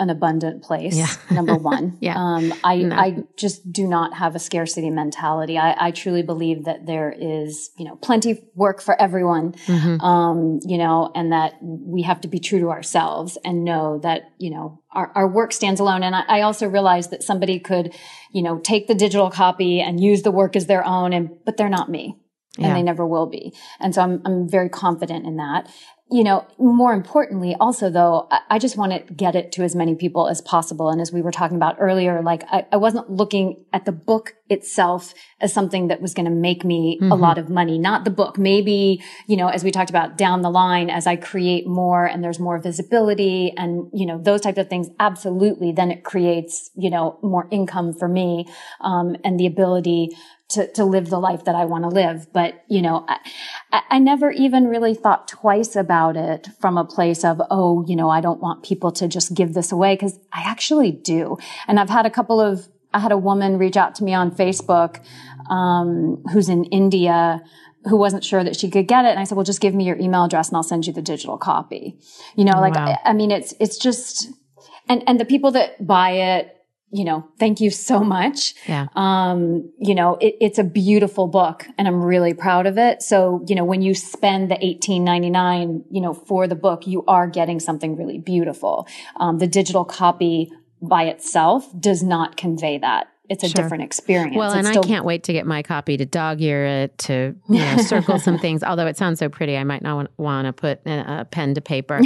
[0.00, 0.96] an abundant place.
[0.96, 1.06] Yeah.
[1.30, 1.98] number one.
[2.00, 2.14] yeah.
[2.16, 2.96] Um, I, no.
[2.96, 5.58] I just do not have a scarcity mentality.
[5.58, 9.52] I, I truly believe that there is, you know, plenty of work for everyone.
[9.66, 10.00] Mm-hmm.
[10.00, 14.22] Um, you know, and that we have to be true to ourselves and know that,
[14.38, 16.02] you know, our, our work stands alone.
[16.02, 17.94] And I, I also realize that somebody could,
[18.32, 21.56] you know, take the digital copy and use the work as their own and, but
[21.56, 22.16] they're not me.
[22.56, 22.74] And yeah.
[22.74, 23.54] they never will be.
[23.78, 25.70] And so I'm, I'm very confident in that
[26.12, 29.94] you know, more importantly, also though, I just want to get it to as many
[29.94, 30.88] people as possible.
[30.88, 34.34] And as we were talking about earlier, like I, I, wasn't looking at the book
[34.48, 37.12] itself as something that was going to make me mm-hmm.
[37.12, 38.38] a lot of money, not the book.
[38.38, 42.24] Maybe, you know, as we talked about down the line, as I create more and
[42.24, 46.90] there's more visibility and, you know, those types of things, absolutely, then it creates, you
[46.90, 48.46] know, more income for me,
[48.80, 50.10] um, and the ability
[50.50, 52.32] to, to live the life that I want to live.
[52.32, 57.24] But, you know, I, I never even really thought twice about it from a place
[57.24, 60.42] of, oh, you know, I don't want people to just give this away because I
[60.42, 61.38] actually do.
[61.66, 64.32] And I've had a couple of I had a woman reach out to me on
[64.32, 65.00] Facebook
[65.48, 67.40] um, who's in India
[67.84, 69.10] who wasn't sure that she could get it.
[69.10, 71.02] And I said, well, just give me your email address and I'll send you the
[71.02, 71.98] digital copy.
[72.36, 72.98] You know, like, wow.
[73.04, 74.28] I, I mean, it's, it's just,
[74.88, 76.56] and, and the people that buy it,
[76.92, 78.54] you know, thank you so much.
[78.66, 78.88] Yeah.
[78.96, 83.02] Um, you know, it, it's a beautiful book and I'm really proud of it.
[83.02, 86.86] So, you know, when you spend the eighteen ninety nine, you know, for the book,
[86.86, 88.88] you are getting something really beautiful.
[89.16, 90.50] Um, the digital copy
[90.82, 93.08] by itself does not convey that.
[93.30, 93.62] It's a sure.
[93.62, 94.36] different experience.
[94.36, 96.98] Well, it's and still- I can't wait to get my copy to dog ear it,
[96.98, 98.64] to you know, circle some things.
[98.64, 102.00] Although it sounds so pretty, I might not want to put a pen to paper.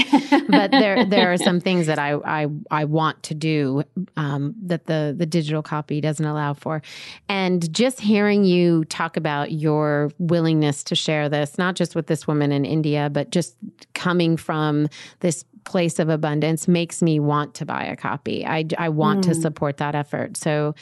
[0.49, 3.85] but there, there are some things that I, I, I want to do
[4.18, 6.83] um, that the the digital copy doesn't allow for.
[7.27, 12.27] And just hearing you talk about your willingness to share this, not just with this
[12.27, 13.57] woman in India, but just
[13.95, 14.89] coming from
[15.20, 18.47] this place of abundance makes me want to buy a copy.
[18.47, 19.29] I, I want mm.
[19.29, 20.37] to support that effort.
[20.37, 20.75] So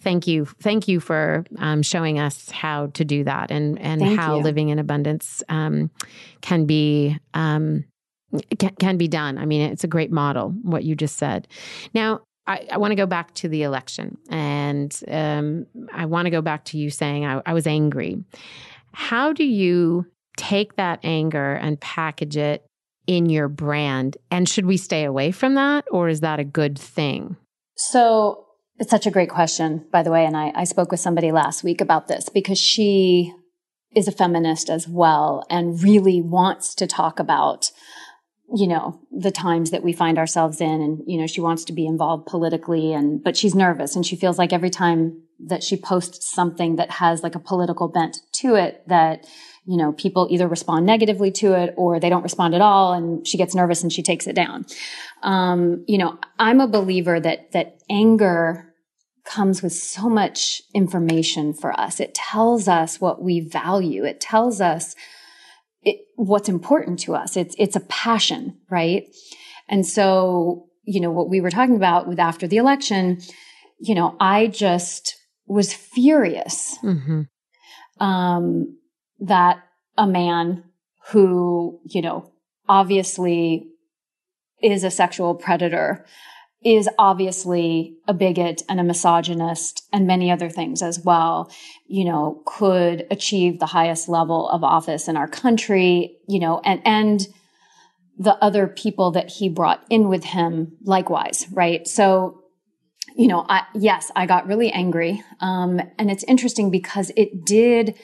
[0.00, 0.44] thank you.
[0.44, 4.42] Thank you for um, showing us how to do that and, and how you.
[4.42, 5.90] living in abundance um,
[6.40, 7.18] can be.
[7.34, 7.84] Um,
[8.60, 9.38] can, can be done.
[9.38, 11.48] I mean, it's a great model, what you just said.
[11.94, 16.30] Now, I, I want to go back to the election and um, I want to
[16.30, 18.22] go back to you saying I, I was angry.
[18.92, 22.64] How do you take that anger and package it
[23.06, 24.16] in your brand?
[24.30, 27.36] And should we stay away from that or is that a good thing?
[27.76, 28.46] So
[28.80, 30.24] it's such a great question, by the way.
[30.24, 33.32] And I, I spoke with somebody last week about this because she
[33.94, 37.70] is a feminist as well and really wants to talk about
[38.52, 41.72] you know the times that we find ourselves in and you know she wants to
[41.72, 45.76] be involved politically and but she's nervous and she feels like every time that she
[45.76, 49.24] posts something that has like a political bent to it that
[49.66, 53.26] you know, people either respond negatively to it or they don't respond at all and
[53.26, 54.66] she gets nervous and she takes it down.
[55.22, 58.69] Um, you know, I'm a believer that, that anger
[59.30, 62.00] comes with so much information for us.
[62.00, 64.04] It tells us what we value.
[64.04, 64.96] It tells us
[65.82, 67.36] it, what's important to us.
[67.36, 69.04] It's, it's a passion, right?
[69.68, 73.20] And so, you know, what we were talking about with after the election,
[73.78, 75.16] you know, I just
[75.46, 76.76] was furious.
[76.82, 77.22] Mm-hmm.
[78.04, 78.78] Um,
[79.20, 79.62] that
[79.96, 80.64] a man
[81.08, 82.32] who, you know,
[82.68, 83.68] obviously
[84.62, 86.04] is a sexual predator
[86.62, 91.50] is obviously a bigot and a misogynist and many other things as well,
[91.86, 96.82] you know, could achieve the highest level of office in our country, you know, and,
[96.84, 97.28] and
[98.18, 101.88] the other people that he brought in with him likewise, right?
[101.88, 102.42] So,
[103.16, 105.22] you know, I, yes, I got really angry.
[105.40, 107.94] Um, and it's interesting because it did,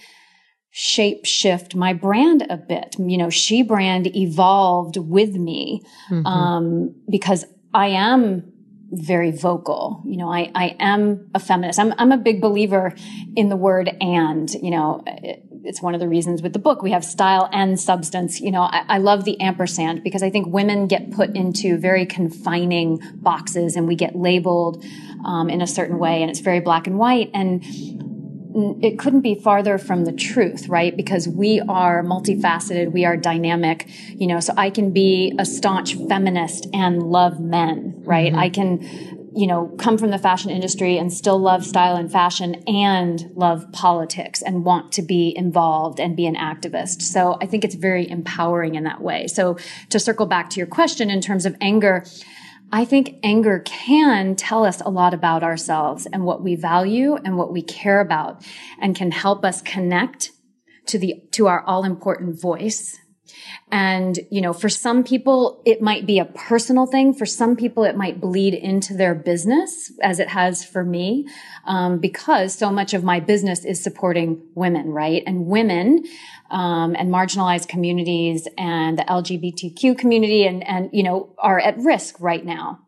[0.78, 2.96] shape shift my brand a bit.
[2.98, 5.80] You know, SheBrand evolved with me,
[6.10, 6.26] mm-hmm.
[6.26, 7.46] um, because
[7.76, 8.54] I am
[8.90, 10.00] very vocal.
[10.06, 11.78] You know, I, I am a feminist.
[11.78, 12.94] I'm, I'm a big believer
[13.36, 16.80] in the word and, you know, it, it's one of the reasons with the book
[16.80, 18.40] we have style and substance.
[18.40, 22.06] You know, I, I love the ampersand because I think women get put into very
[22.06, 24.82] confining boxes and we get labeled
[25.26, 27.30] um, in a certain way and it's very black and white.
[27.34, 27.62] And
[28.56, 30.96] it couldn't be farther from the truth, right?
[30.96, 35.94] Because we are multifaceted, we are dynamic, you know, so I can be a staunch
[36.08, 38.32] feminist and love men, right?
[38.32, 38.38] Mm-hmm.
[38.38, 42.54] I can, you know, come from the fashion industry and still love style and fashion
[42.66, 47.02] and love politics and want to be involved and be an activist.
[47.02, 49.26] So I think it's very empowering in that way.
[49.26, 49.58] So
[49.90, 52.06] to circle back to your question in terms of anger,
[52.72, 57.36] I think anger can tell us a lot about ourselves and what we value and
[57.36, 58.44] what we care about
[58.80, 60.32] and can help us connect
[60.86, 62.98] to the, to our all important voice.
[63.70, 67.12] And, you know, for some people, it might be a personal thing.
[67.14, 71.26] For some people, it might bleed into their business as it has for me.
[71.64, 75.22] Um, because so much of my business is supporting women, right?
[75.26, 76.04] And women,
[76.50, 82.20] um, and marginalized communities and the LGBTQ community and, and, you know, are at risk
[82.20, 82.80] right now.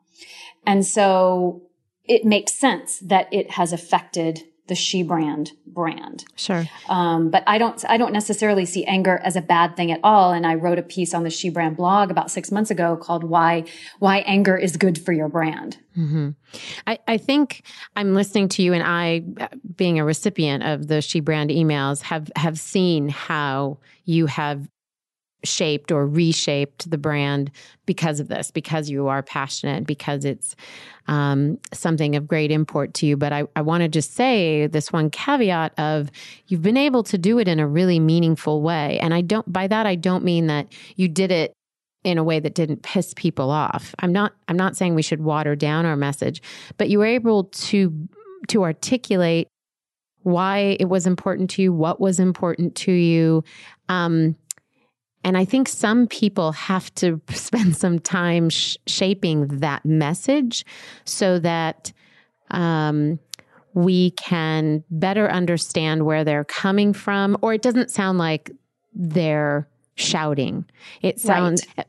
[0.67, 1.63] And so
[2.05, 6.25] it makes sense that it has affected the SheBrand brand.
[6.37, 6.67] Sure.
[6.89, 10.33] Um, but I don't, I don't necessarily see anger as a bad thing at all.
[10.33, 13.65] And I wrote a piece on the SheBrand blog about six months ago called why,
[13.99, 15.79] why anger is good for your brand.
[15.97, 16.31] Mm-hmm.
[16.87, 17.65] I, I think
[17.97, 19.23] I'm listening to you and I,
[19.77, 24.69] being a recipient of the SheBrand emails have, have seen how you have
[25.45, 27.51] shaped or reshaped the brand
[27.87, 30.57] because of this, because you are passionate, because it's
[31.07, 33.17] um, something of great import to you.
[33.17, 36.11] But I, I want to just say this one caveat of
[36.49, 38.99] you've been able to do it in a really meaningful way.
[39.01, 41.53] And I don't, by that, I don't mean that you did it
[42.05, 43.95] in a way that didn't piss people off.
[44.01, 46.43] I'm not, I'm not saying we should water down our message,
[46.77, 48.09] but you were able to,
[48.49, 49.49] to articulate
[50.23, 53.45] why it was important to you, what was important to you.
[53.89, 54.37] Um,
[55.25, 60.65] and I think some people have to spend some time sh- shaping that message
[61.05, 61.93] so that
[62.51, 63.19] um,
[63.75, 68.51] we can better understand where they're coming from, or it doesn't sound like
[68.95, 70.65] they're shouting.
[71.03, 71.87] It sounds, right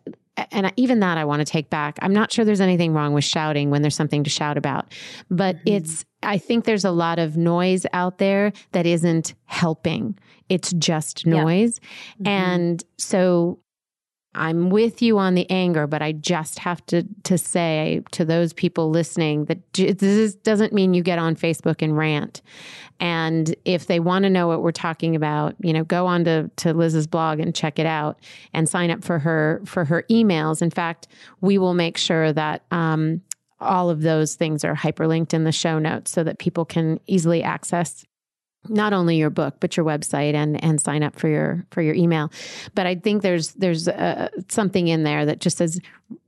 [0.51, 1.97] and even that I want to take back.
[2.01, 4.93] I'm not sure there's anything wrong with shouting when there's something to shout about,
[5.29, 5.75] but mm-hmm.
[5.75, 10.17] it's, I think there's a lot of noise out there that isn't helping.
[10.49, 11.79] It's just noise.
[11.81, 11.89] Yeah.
[12.15, 12.27] Mm-hmm.
[12.27, 13.59] And so
[14.35, 18.53] I'm with you on the anger, but I just have to to say to those
[18.53, 22.41] people listening that this doesn't mean you get on Facebook and rant.
[22.99, 26.51] And if they want to know what we're talking about, you know, go on to,
[26.57, 28.19] to Liz's blog and check it out
[28.53, 30.61] and sign up for her for her emails.
[30.61, 31.07] In fact,
[31.41, 33.21] we will make sure that um,
[33.59, 37.41] all of those things are hyperlinked in the show notes so that people can easily
[37.41, 38.05] access
[38.67, 41.95] not only your book but your website and and sign up for your for your
[41.95, 42.31] email.
[42.75, 45.79] But i think there's there's uh, something in there that just says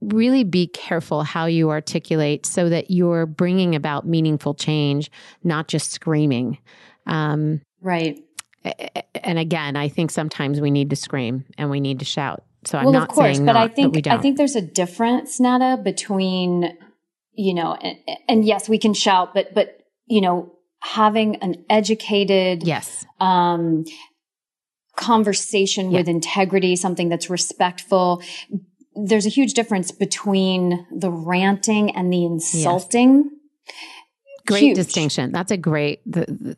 [0.02, 5.12] really be careful how you articulate so that you're bringing about meaningful change
[5.44, 6.58] not just screaming.
[7.08, 8.20] Um, right.
[9.16, 12.44] and again i think sometimes we need to scream and we need to shout.
[12.64, 14.56] So i'm well, not of course, saying but not, i think but i think there's
[14.56, 16.78] a difference nada between
[17.34, 22.64] you know and, and yes we can shout but but you know having an educated,
[22.64, 23.86] yes, um,
[24.96, 26.00] conversation yeah.
[26.00, 28.22] with integrity, something that's respectful.
[28.96, 33.30] There's a huge difference between the ranting and the insulting.
[33.68, 33.76] Yes.
[34.48, 34.76] Great huge.
[34.76, 35.32] distinction.
[35.32, 36.02] That's a great.
[36.06, 36.58] The, the,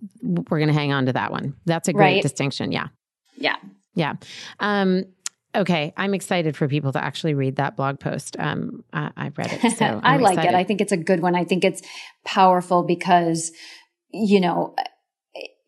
[0.50, 1.56] we're going to hang on to that one.
[1.66, 2.22] That's a great right?
[2.22, 2.72] distinction.
[2.72, 2.88] Yeah.
[3.36, 3.58] Yeah.
[3.94, 4.14] Yeah.
[4.60, 5.06] Um,
[5.56, 8.36] okay, I'm excited for people to actually read that blog post.
[8.40, 10.56] Um, I, have read it, so I like excited.
[10.56, 10.58] it.
[10.58, 11.36] I think it's a good one.
[11.36, 11.82] I think it's
[12.26, 13.52] powerful because
[14.14, 14.76] you know,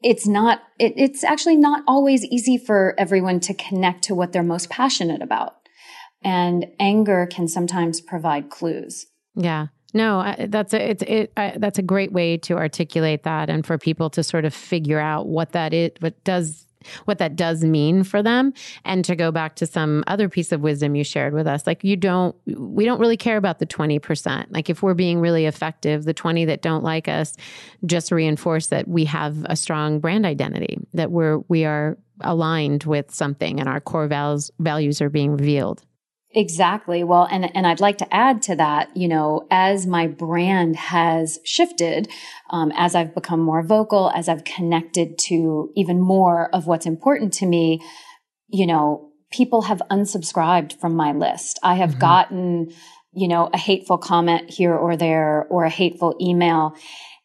[0.02, 4.44] it's not, it, it's actually not always easy for everyone to connect to what they're
[4.44, 5.56] most passionate about.
[6.24, 9.08] And anger can sometimes provide clues.
[9.36, 9.68] Yeah.
[9.94, 13.78] No, that's a it's it I, that's a great way to articulate that, and for
[13.78, 16.65] people to sort of figure out what that is, what does
[17.06, 18.54] what that does mean for them.
[18.84, 21.84] And to go back to some other piece of wisdom you shared with us like
[21.84, 26.06] you don't we don't really care about the 20% like if we're being really effective
[26.06, 27.36] the 20 that don't like us
[27.86, 33.14] just reinforce that we have a strong brand identity that we're we are aligned with
[33.14, 35.82] something and our core values values are being revealed
[36.38, 37.06] Exactly.
[37.06, 41.40] Well, and, and I'd like to add to that, you know, as my brand has
[41.46, 42.10] shifted,
[42.50, 47.32] um, as I've become more vocal, as I've connected to even more of what's important
[47.36, 47.80] to me,
[48.50, 51.58] you know, people have unsubscribed from my list.
[51.64, 52.00] I have mm-hmm.
[52.00, 52.74] gotten,
[53.14, 56.76] you know, a hateful comment here or there or a hateful email.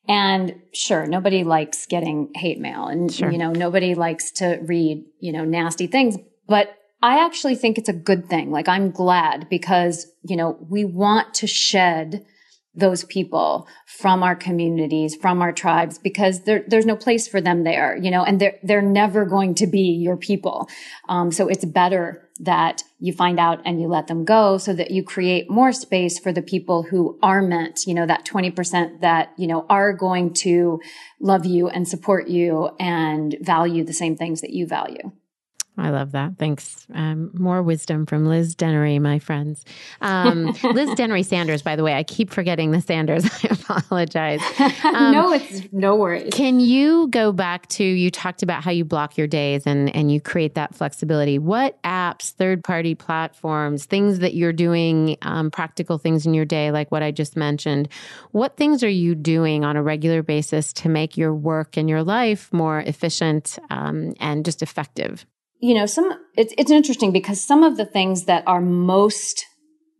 [0.07, 3.31] And sure, nobody likes getting hate mail and, sure.
[3.31, 7.89] you know, nobody likes to read, you know, nasty things, but I actually think it's
[7.89, 8.51] a good thing.
[8.51, 12.25] Like I'm glad because, you know, we want to shed
[12.75, 17.65] those people from our communities, from our tribes, because there, there's no place for them
[17.65, 20.69] there, you know, and they're, they're never going to be your people.
[21.09, 24.93] Um, so it's better that you find out and you let them go so that
[24.93, 29.33] you create more space for the people who are meant, you know, that 20% that,
[29.37, 30.81] you know, are going to
[31.21, 35.11] love you and support you and value the same things that you value.
[35.81, 36.37] I love that.
[36.39, 36.87] Thanks.
[36.93, 39.65] Um, more wisdom from Liz Dennery, my friends.
[40.03, 43.25] Um, Liz Dennery Sanders, by the way, I keep forgetting the Sanders.
[43.45, 44.43] I apologize.
[44.85, 46.35] Um, no, it's no worries.
[46.35, 50.13] Can you go back to you talked about how you block your days and and
[50.13, 51.39] you create that flexibility?
[51.39, 56.71] What apps, third party platforms, things that you're doing, um, practical things in your day,
[56.71, 57.89] like what I just mentioned?
[58.33, 62.03] What things are you doing on a regular basis to make your work and your
[62.03, 65.25] life more efficient um, and just effective?
[65.61, 69.47] You know, some, it's, it's interesting because some of the things that are most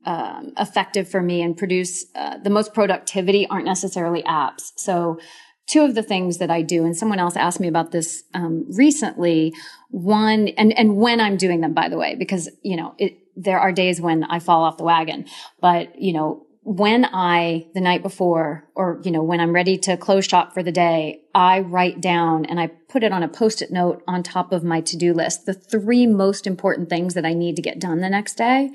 [0.05, 4.73] um, effective for me and produce uh, the most productivity aren't necessarily apps.
[4.77, 5.19] So
[5.67, 8.67] two of the things that I do, and someone else asked me about this um,
[8.77, 9.53] recently.
[9.91, 13.61] One, and and when I'm doing them, by the way, because you know it, there
[13.61, 15.27] are days when I fall off the wagon,
[15.61, 19.97] but you know when I, the night before, or, you know, when I'm ready to
[19.97, 23.71] close shop for the day, I write down and I put it on a post-it
[23.71, 27.57] note on top of my to-do list, the three most important things that I need
[27.57, 28.71] to get done the next day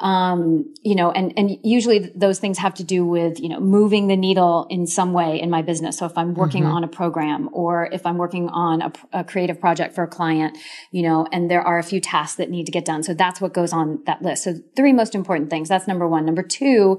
[0.00, 4.08] um, you know, and, and usually those things have to do with, you know, moving
[4.08, 5.98] the needle in some way in my business.
[5.98, 6.72] So if I'm working mm-hmm.
[6.72, 10.58] on a program or if I'm working on a, a, creative project for a client,
[10.90, 13.04] you know, and there are a few tasks that need to get done.
[13.04, 14.44] So that's what goes on that list.
[14.44, 15.68] So three most important things.
[15.68, 16.26] That's number one.
[16.26, 16.98] Number two,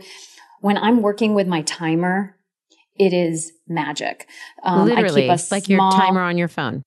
[0.62, 2.38] when I'm working with my timer,
[2.98, 4.28] it is magic.
[4.64, 6.82] Um, Literally, I keep a like your timer on your phone.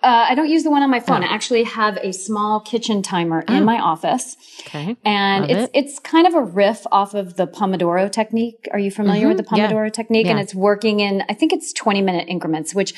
[0.00, 1.24] Uh, I don't use the one on my phone.
[1.24, 1.26] Oh.
[1.26, 3.56] I actually have a small kitchen timer oh.
[3.56, 4.36] in my office.
[4.60, 4.96] Okay.
[5.04, 5.70] And Love it's it.
[5.74, 8.68] it's kind of a riff off of the Pomodoro technique.
[8.70, 9.36] Are you familiar mm-hmm.
[9.36, 9.90] with the Pomodoro yeah.
[9.90, 10.26] technique?
[10.26, 10.32] Yeah.
[10.32, 12.94] And it's working in I think it's 20 minute increments, which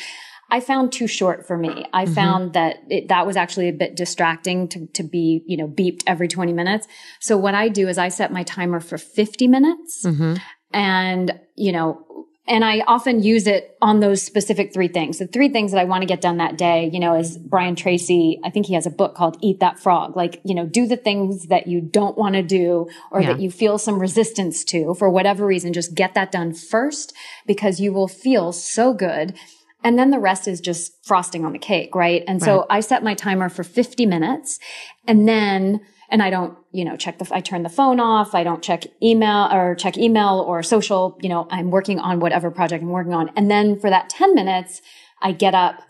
[0.51, 1.87] I found too short for me.
[1.93, 2.15] I mm-hmm.
[2.15, 6.03] found that it, that was actually a bit distracting to, to be, you know, beeped
[6.07, 6.87] every 20 minutes.
[7.21, 10.05] So what I do is I set my timer for 50 minutes.
[10.05, 10.35] Mm-hmm.
[10.73, 12.05] And, you know,
[12.51, 15.19] and I often use it on those specific three things.
[15.19, 17.77] The three things that I want to get done that day, you know, is Brian
[17.77, 18.41] Tracy.
[18.43, 20.17] I think he has a book called Eat That Frog.
[20.17, 23.29] Like, you know, do the things that you don't want to do or yeah.
[23.29, 25.73] that you feel some resistance to for whatever reason.
[25.73, 27.15] Just get that done first
[27.47, 29.37] because you will feel so good.
[29.85, 32.25] And then the rest is just frosting on the cake, right?
[32.27, 32.67] And so.
[32.69, 34.59] I set my timer for 50 minutes
[35.07, 38.35] and then and I don't, you know, check the, I turn the phone off.
[38.35, 42.51] I don't check email or check email or social, you know, I'm working on whatever
[42.51, 43.31] project I'm working on.
[43.37, 44.83] And then for that 10 minutes,
[45.23, 45.83] I get up,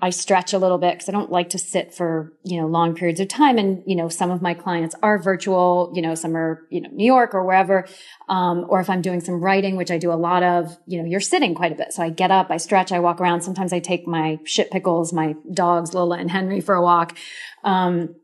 [0.00, 2.94] I stretch a little bit because I don't like to sit for, you know, long
[2.94, 3.58] periods of time.
[3.58, 6.90] And, you know, some of my clients are virtual, you know, some are, you know,
[6.92, 7.84] New York or wherever.
[8.28, 11.08] Um, or if I'm doing some writing, which I do a lot of, you know,
[11.08, 11.92] you're sitting quite a bit.
[11.92, 13.40] So I get up, I stretch, I walk around.
[13.40, 17.18] Sometimes I take my shit pickles, my dogs, Lola and Henry for a walk.
[17.64, 18.14] Um,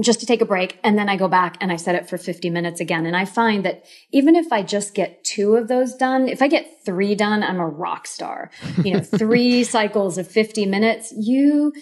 [0.00, 0.78] just to take a break.
[0.82, 3.04] And then I go back and I set it for 50 minutes again.
[3.04, 6.48] And I find that even if I just get two of those done, if I
[6.48, 8.50] get three done, I'm a rock star.
[8.82, 11.72] You know, three cycles of 50 minutes, you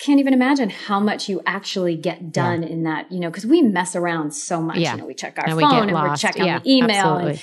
[0.00, 2.68] can't even imagine how much you actually get done yeah.
[2.70, 4.78] in that, you know, because we mess around so much.
[4.78, 4.94] Yeah.
[4.94, 7.18] You know, we check our and phone and we're checking yeah, the email.
[7.18, 7.42] And,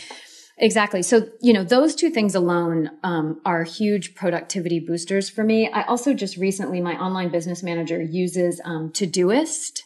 [0.57, 1.03] exactly.
[1.03, 5.69] So, you know, those two things alone um, are huge productivity boosters for me.
[5.71, 9.83] I also just recently, my online business manager uses um, Todoist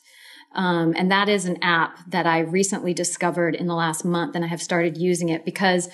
[0.53, 4.43] um, and that is an app that I recently discovered in the last month and
[4.43, 5.89] I have started using it because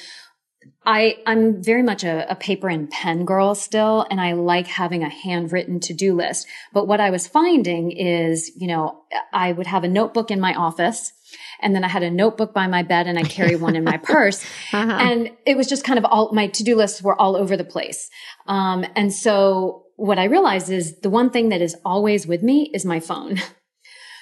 [0.85, 5.03] I, I'm very much a, a, paper and pen girl still, and I like having
[5.03, 6.47] a handwritten to-do list.
[6.73, 9.03] But what I was finding is, you know,
[9.33, 11.11] I would have a notebook in my office,
[11.61, 13.97] and then I had a notebook by my bed, and I carry one in my
[14.03, 14.97] purse, uh-huh.
[14.99, 18.09] and it was just kind of all my to-do lists were all over the place.
[18.47, 22.71] Um, and so what I realized is the one thing that is always with me
[22.73, 23.41] is my phone.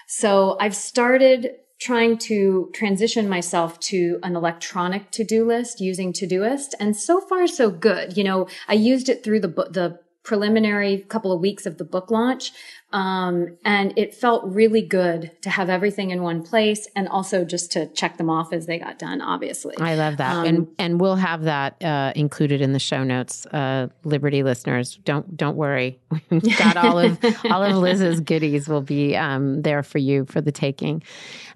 [0.08, 6.74] So I've started trying to transition myself to an electronic to-do list using Todoist.
[6.80, 8.16] And so far, so good.
[8.16, 12.10] You know, I used it through the, the preliminary couple of weeks of the book
[12.10, 12.52] launch.
[12.92, 17.72] Um, and it felt really good to have everything in one place and also just
[17.74, 19.76] to check them off as they got done, obviously.
[19.78, 20.34] I love that.
[20.34, 23.46] Um, and and we'll have that uh, included in the show notes.
[23.48, 26.00] Uh, Liberty listeners, don't don't worry.
[26.30, 27.20] We've got all of
[27.52, 31.04] all of Liz's goodies will be um, there for you for the taking.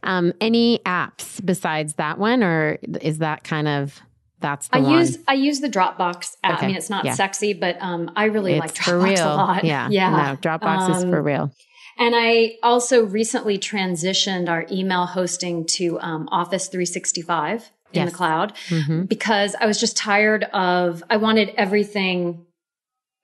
[0.03, 4.01] Um, any apps besides that one, or is that kind of
[4.39, 4.99] that's I one.
[4.99, 6.57] use I use the Dropbox app.
[6.57, 6.65] Okay.
[6.65, 7.13] I mean, it's not yeah.
[7.13, 9.63] sexy, but um, I really it's like Dropbox a lot.
[9.63, 10.09] Yeah, yeah.
[10.09, 11.51] No, Dropbox um, is for um, real.
[11.97, 18.11] And I also recently transitioned our email hosting to um, Office 365 in yes.
[18.11, 19.03] the cloud mm-hmm.
[19.03, 21.03] because I was just tired of.
[21.09, 22.45] I wanted everything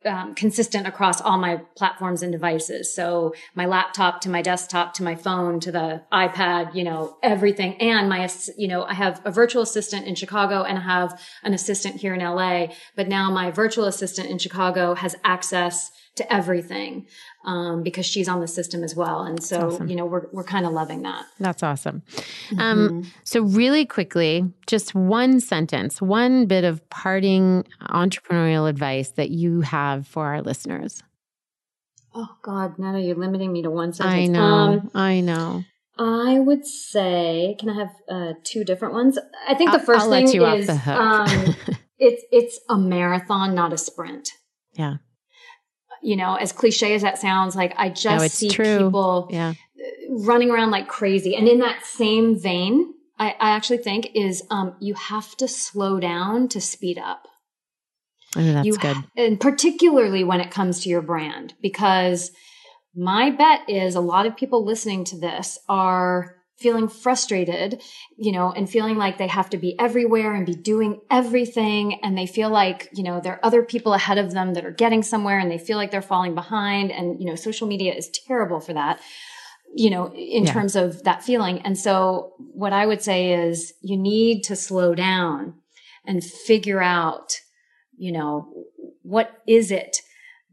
[0.06, 2.94] um, consistent across all my platforms and devices.
[2.94, 7.76] So my laptop to my desktop to my phone to the iPad, you know, everything.
[7.82, 11.54] And my, you know, I have a virtual assistant in Chicago and I have an
[11.54, 12.68] assistant here in LA.
[12.96, 17.08] But now my virtual assistant in Chicago has access to everything
[17.44, 19.22] um, because she's on the system as well.
[19.22, 19.88] And so, awesome.
[19.88, 21.26] you know, we're, we're kind of loving that.
[21.40, 22.04] That's awesome.
[22.50, 22.60] Mm-hmm.
[22.60, 29.62] Um, so, really quickly, just one sentence, one bit of parting entrepreneurial advice that you
[29.62, 31.04] have for our listeners.
[32.14, 34.16] Oh, God, Netta, you're limiting me to one sentence.
[34.16, 34.42] I know.
[34.42, 35.66] Um, I know.
[35.98, 39.18] I would say, can I have uh, two different ones?
[39.48, 41.56] I think the 1st thing is um,
[41.98, 44.30] it's it's a marathon, not a sprint.
[44.74, 44.98] Yeah
[46.06, 48.78] you know, as cliche as that sounds, like I just no, see true.
[48.78, 49.56] people yeah.
[50.10, 51.36] running around like crazy.
[51.36, 56.00] And in that same vein, I, I actually think is um, you have to slow
[56.00, 57.28] down to speed up.
[58.36, 58.98] Mean, that's you, good.
[59.18, 62.32] And particularly when it comes to your brand, because
[62.94, 67.82] my bet is a lot of people listening to this are feeling frustrated,
[68.18, 72.00] you know, and feeling like they have to be everywhere and be doing everything.
[72.02, 74.72] And they feel like, you know, there are other people ahead of them that are
[74.72, 76.92] getting somewhere and they feel like they're falling behind.
[76.92, 79.02] And, you know, social media is terrible for that,
[79.76, 80.54] you know, in yeah.
[80.54, 81.60] terms of that feeling.
[81.60, 85.56] And so what I would say is you need to slow down
[86.06, 87.34] and figure out,
[87.98, 88.50] you know,
[89.02, 89.98] what is it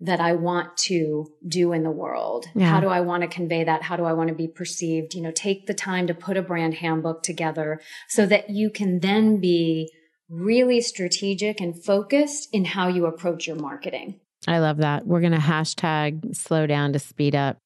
[0.02, 2.46] that I want to do in the world?
[2.54, 2.68] Yeah.
[2.68, 3.82] How do I want to convey that?
[3.82, 5.14] How do I want to be perceived?
[5.14, 9.00] You know, take the time to put a brand handbook together so that you can
[9.00, 9.90] then be
[10.28, 14.18] really strategic and focused in how you approach your marketing.
[14.48, 15.06] I love that.
[15.06, 17.58] We're going to hashtag slow down to speed up.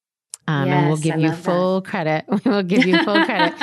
[0.47, 1.89] Um, yes, and we'll give you full that.
[1.89, 2.25] credit.
[2.27, 3.53] We will give you full credit.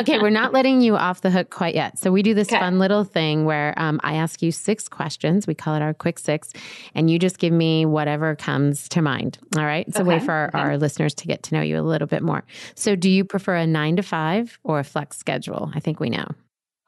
[0.00, 1.98] okay, we're not letting you off the hook quite yet.
[1.98, 2.58] So we do this okay.
[2.58, 5.46] fun little thing where um, I ask you six questions.
[5.46, 6.52] We call it our quick six,
[6.94, 9.38] and you just give me whatever comes to mind.
[9.56, 9.86] All right.
[9.88, 10.04] It's okay.
[10.04, 10.58] a way for our, okay.
[10.58, 12.44] our listeners to get to know you a little bit more.
[12.74, 15.70] So, do you prefer a nine to five or a flex schedule?
[15.74, 16.26] I think we know.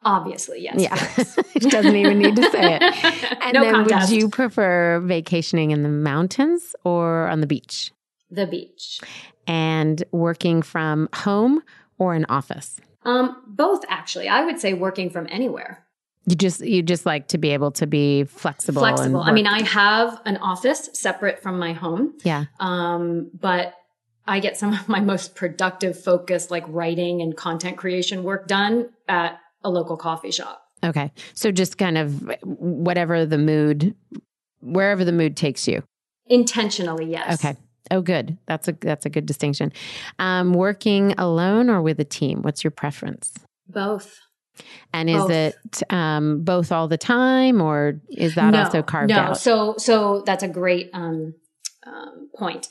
[0.03, 0.77] Obviously, yes.
[0.79, 1.25] Yeah.
[1.55, 2.83] it doesn't even need to say it.
[3.43, 4.11] And no then contest.
[4.11, 7.91] would you prefer vacationing in the mountains or on the beach?
[8.31, 9.01] The beach
[9.47, 11.63] and working from home
[11.99, 12.81] or an office?
[13.05, 14.29] Um, both actually.
[14.29, 15.87] I would say working from anywhere.
[16.27, 18.83] You just you just like to be able to be flexible.
[18.83, 19.21] Flexible.
[19.21, 22.15] I mean, I have an office separate from my home.
[22.25, 22.45] Yeah.
[22.61, 23.75] Um, but
[24.27, 28.91] I get some of my most productive, focused, like writing and content creation work done
[29.09, 30.63] at a local coffee shop.
[30.85, 31.11] Okay.
[31.35, 33.95] So just kind of whatever the mood,
[34.61, 35.83] wherever the mood takes you.
[36.27, 37.43] Intentionally, yes.
[37.43, 37.59] Okay.
[37.91, 38.39] Oh, good.
[38.47, 39.73] That's a that's a good distinction.
[40.19, 42.43] Um, working alone or with a team?
[42.43, 43.35] What's your preference?
[43.69, 44.19] Both.
[44.93, 45.31] And is both.
[45.31, 49.19] it um, both all the time, or is that no, also carved no.
[49.19, 49.39] out?
[49.39, 51.35] So, so that's a great um,
[51.87, 52.69] um, point.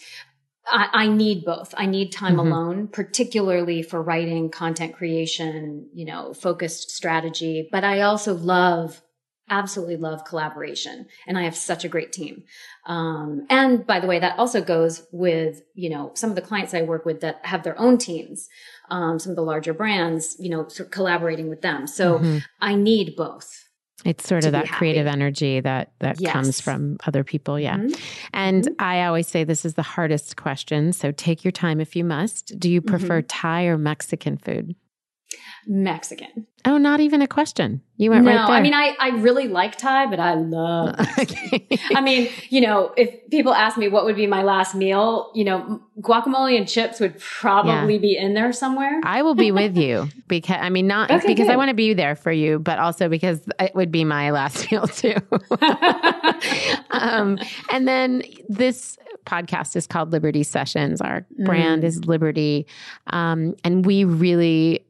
[0.67, 1.73] I, I, need both.
[1.75, 2.51] I need time mm-hmm.
[2.51, 7.67] alone, particularly for writing, content creation, you know, focused strategy.
[7.71, 9.01] But I also love
[9.49, 12.43] absolutely love collaboration and I have such a great team.
[12.85, 16.73] Um, and by the way, that also goes with, you know, some of the clients
[16.73, 18.47] I work with that have their own teams,
[18.89, 21.87] um, some of the larger brands, you know, sort of collaborating with them.
[21.87, 22.37] So mm-hmm.
[22.61, 23.65] I need both.
[24.05, 26.31] It's sort of that creative energy that that yes.
[26.31, 27.75] comes from other people, yeah.
[27.75, 28.01] Mm-hmm.
[28.31, 28.73] And mm-hmm.
[28.79, 32.57] I always say this is the hardest question, so take your time if you must.
[32.57, 33.27] Do you prefer mm-hmm.
[33.27, 34.73] Thai or Mexican food?
[35.67, 36.47] Mexican.
[36.65, 37.81] Oh, not even a question.
[37.95, 38.55] You went no, right there.
[38.55, 40.95] I mean, I, I really like Thai, but I love.
[41.19, 41.67] okay.
[41.95, 45.45] I mean, you know, if people ask me what would be my last meal, you
[45.45, 47.99] know, guacamole and chips would probably yeah.
[47.99, 48.99] be in there somewhere.
[49.03, 51.53] I will be with you because I mean, not okay, because good.
[51.53, 54.69] I want to be there for you, but also because it would be my last
[54.71, 55.15] meal too.
[56.91, 57.39] um,
[57.71, 60.99] and then this podcast is called Liberty Sessions.
[61.01, 61.45] Our mm.
[61.45, 62.67] brand is Liberty,
[63.07, 64.85] um, and we really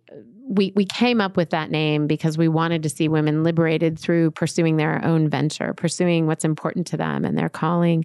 [0.50, 4.32] we we came up with that name because we wanted to see women liberated through
[4.32, 8.04] pursuing their own venture, pursuing what's important to them and their calling.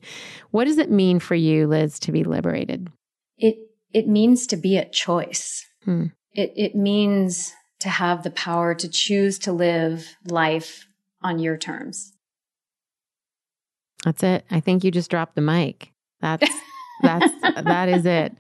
[0.51, 2.89] What does it mean for you, Liz, to be liberated?
[3.39, 3.57] It
[3.93, 5.65] it means to be at choice.
[5.85, 6.07] Hmm.
[6.33, 10.87] It it means to have the power to choose to live life
[11.23, 12.12] on your terms.
[14.05, 14.45] That's it.
[14.51, 15.93] I think you just dropped the mic.
[16.21, 16.47] That's
[17.03, 18.37] that's that is it.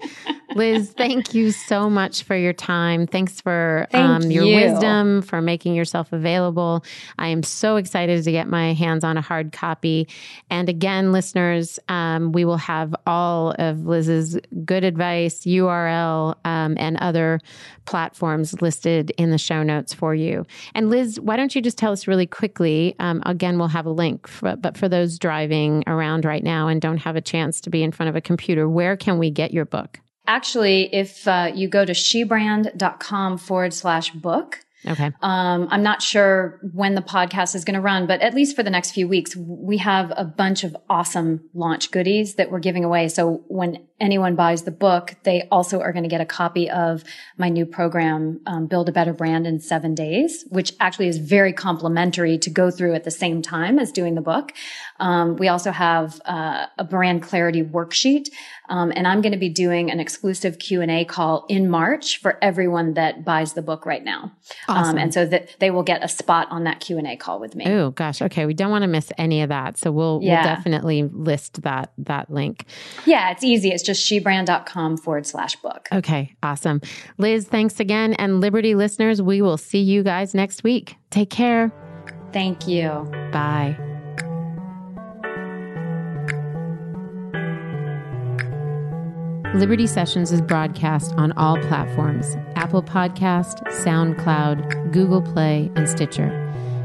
[0.54, 3.06] Liz, thank you so much for your time.
[3.06, 4.54] Thanks for thank um, your you.
[4.54, 6.84] wisdom, for making yourself available.
[7.18, 10.08] I am so excited to get my hands on a hard copy.
[10.50, 16.96] And again, listeners, um, we will have all of Liz's good advice, URL, um, and
[16.98, 17.40] other
[17.86, 20.46] platforms listed in the show notes for you.
[20.74, 22.94] And Liz, why don't you just tell us really quickly?
[23.00, 26.80] Um, again, we'll have a link, for, but for those driving around right now and
[26.80, 29.52] don't have a chance to be in front of a computer, where can we get
[29.52, 29.98] your book?
[30.26, 35.12] Actually, if uh, you go to shebrand.com forward slash book, Okay.
[35.22, 38.62] Um, I'm not sure when the podcast is going to run, but at least for
[38.62, 42.84] the next few weeks, we have a bunch of awesome launch goodies that we're giving
[42.84, 43.08] away.
[43.08, 47.04] So when anyone buys the book, they also are going to get a copy of
[47.38, 51.52] my new program, um, Build a Better Brand in Seven Days, which actually is very
[51.52, 54.52] complimentary to go through at the same time as doing the book.
[54.98, 58.28] Um, we also have uh, a brand clarity worksheet,
[58.68, 62.20] um, and I'm going to be doing an exclusive Q and A call in March
[62.20, 64.32] for everyone that buys the book right now.
[64.68, 64.92] Awesome.
[64.92, 67.38] Um, and so that they will get a spot on that Q and A call
[67.38, 67.66] with me.
[67.66, 68.46] Oh gosh, okay.
[68.46, 70.44] We don't want to miss any of that, so we'll, yeah.
[70.44, 72.64] we'll definitely list that that link.
[73.06, 73.70] Yeah, it's easy.
[73.70, 75.88] It's just shebrand.com forward slash book.
[75.92, 76.80] Okay, awesome.
[77.18, 78.14] Liz, thanks again.
[78.14, 80.96] And Liberty listeners, we will see you guys next week.
[81.10, 81.72] Take care.
[82.32, 82.88] Thank you.
[83.32, 83.76] Bye.
[89.54, 96.40] Liberty Sessions is broadcast on all platforms Apple Podcast, SoundCloud, Google Play, and Stitcher.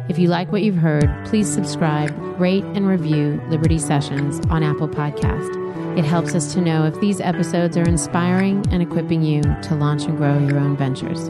[0.08, 4.88] If you like what you've heard, please subscribe, rate, and review Liberty Sessions on Apple
[4.88, 5.59] Podcast.
[6.00, 10.06] It helps us to know if these episodes are inspiring and equipping you to launch
[10.06, 11.28] and grow your own ventures.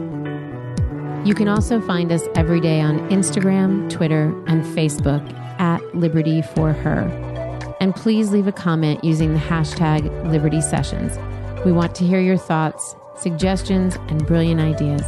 [1.26, 5.28] You can also find us every day on Instagram, Twitter, and Facebook
[5.58, 7.00] at Liberty for Her.
[7.80, 11.18] And please leave a comment using the hashtag Liberty Sessions.
[11.64, 15.02] We want to hear your thoughts, suggestions, and brilliant ideas.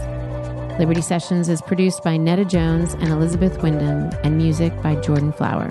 [0.80, 5.70] Liberty Sessions is produced by Netta Jones and Elizabeth Wyndham, and music by Jordan Flower.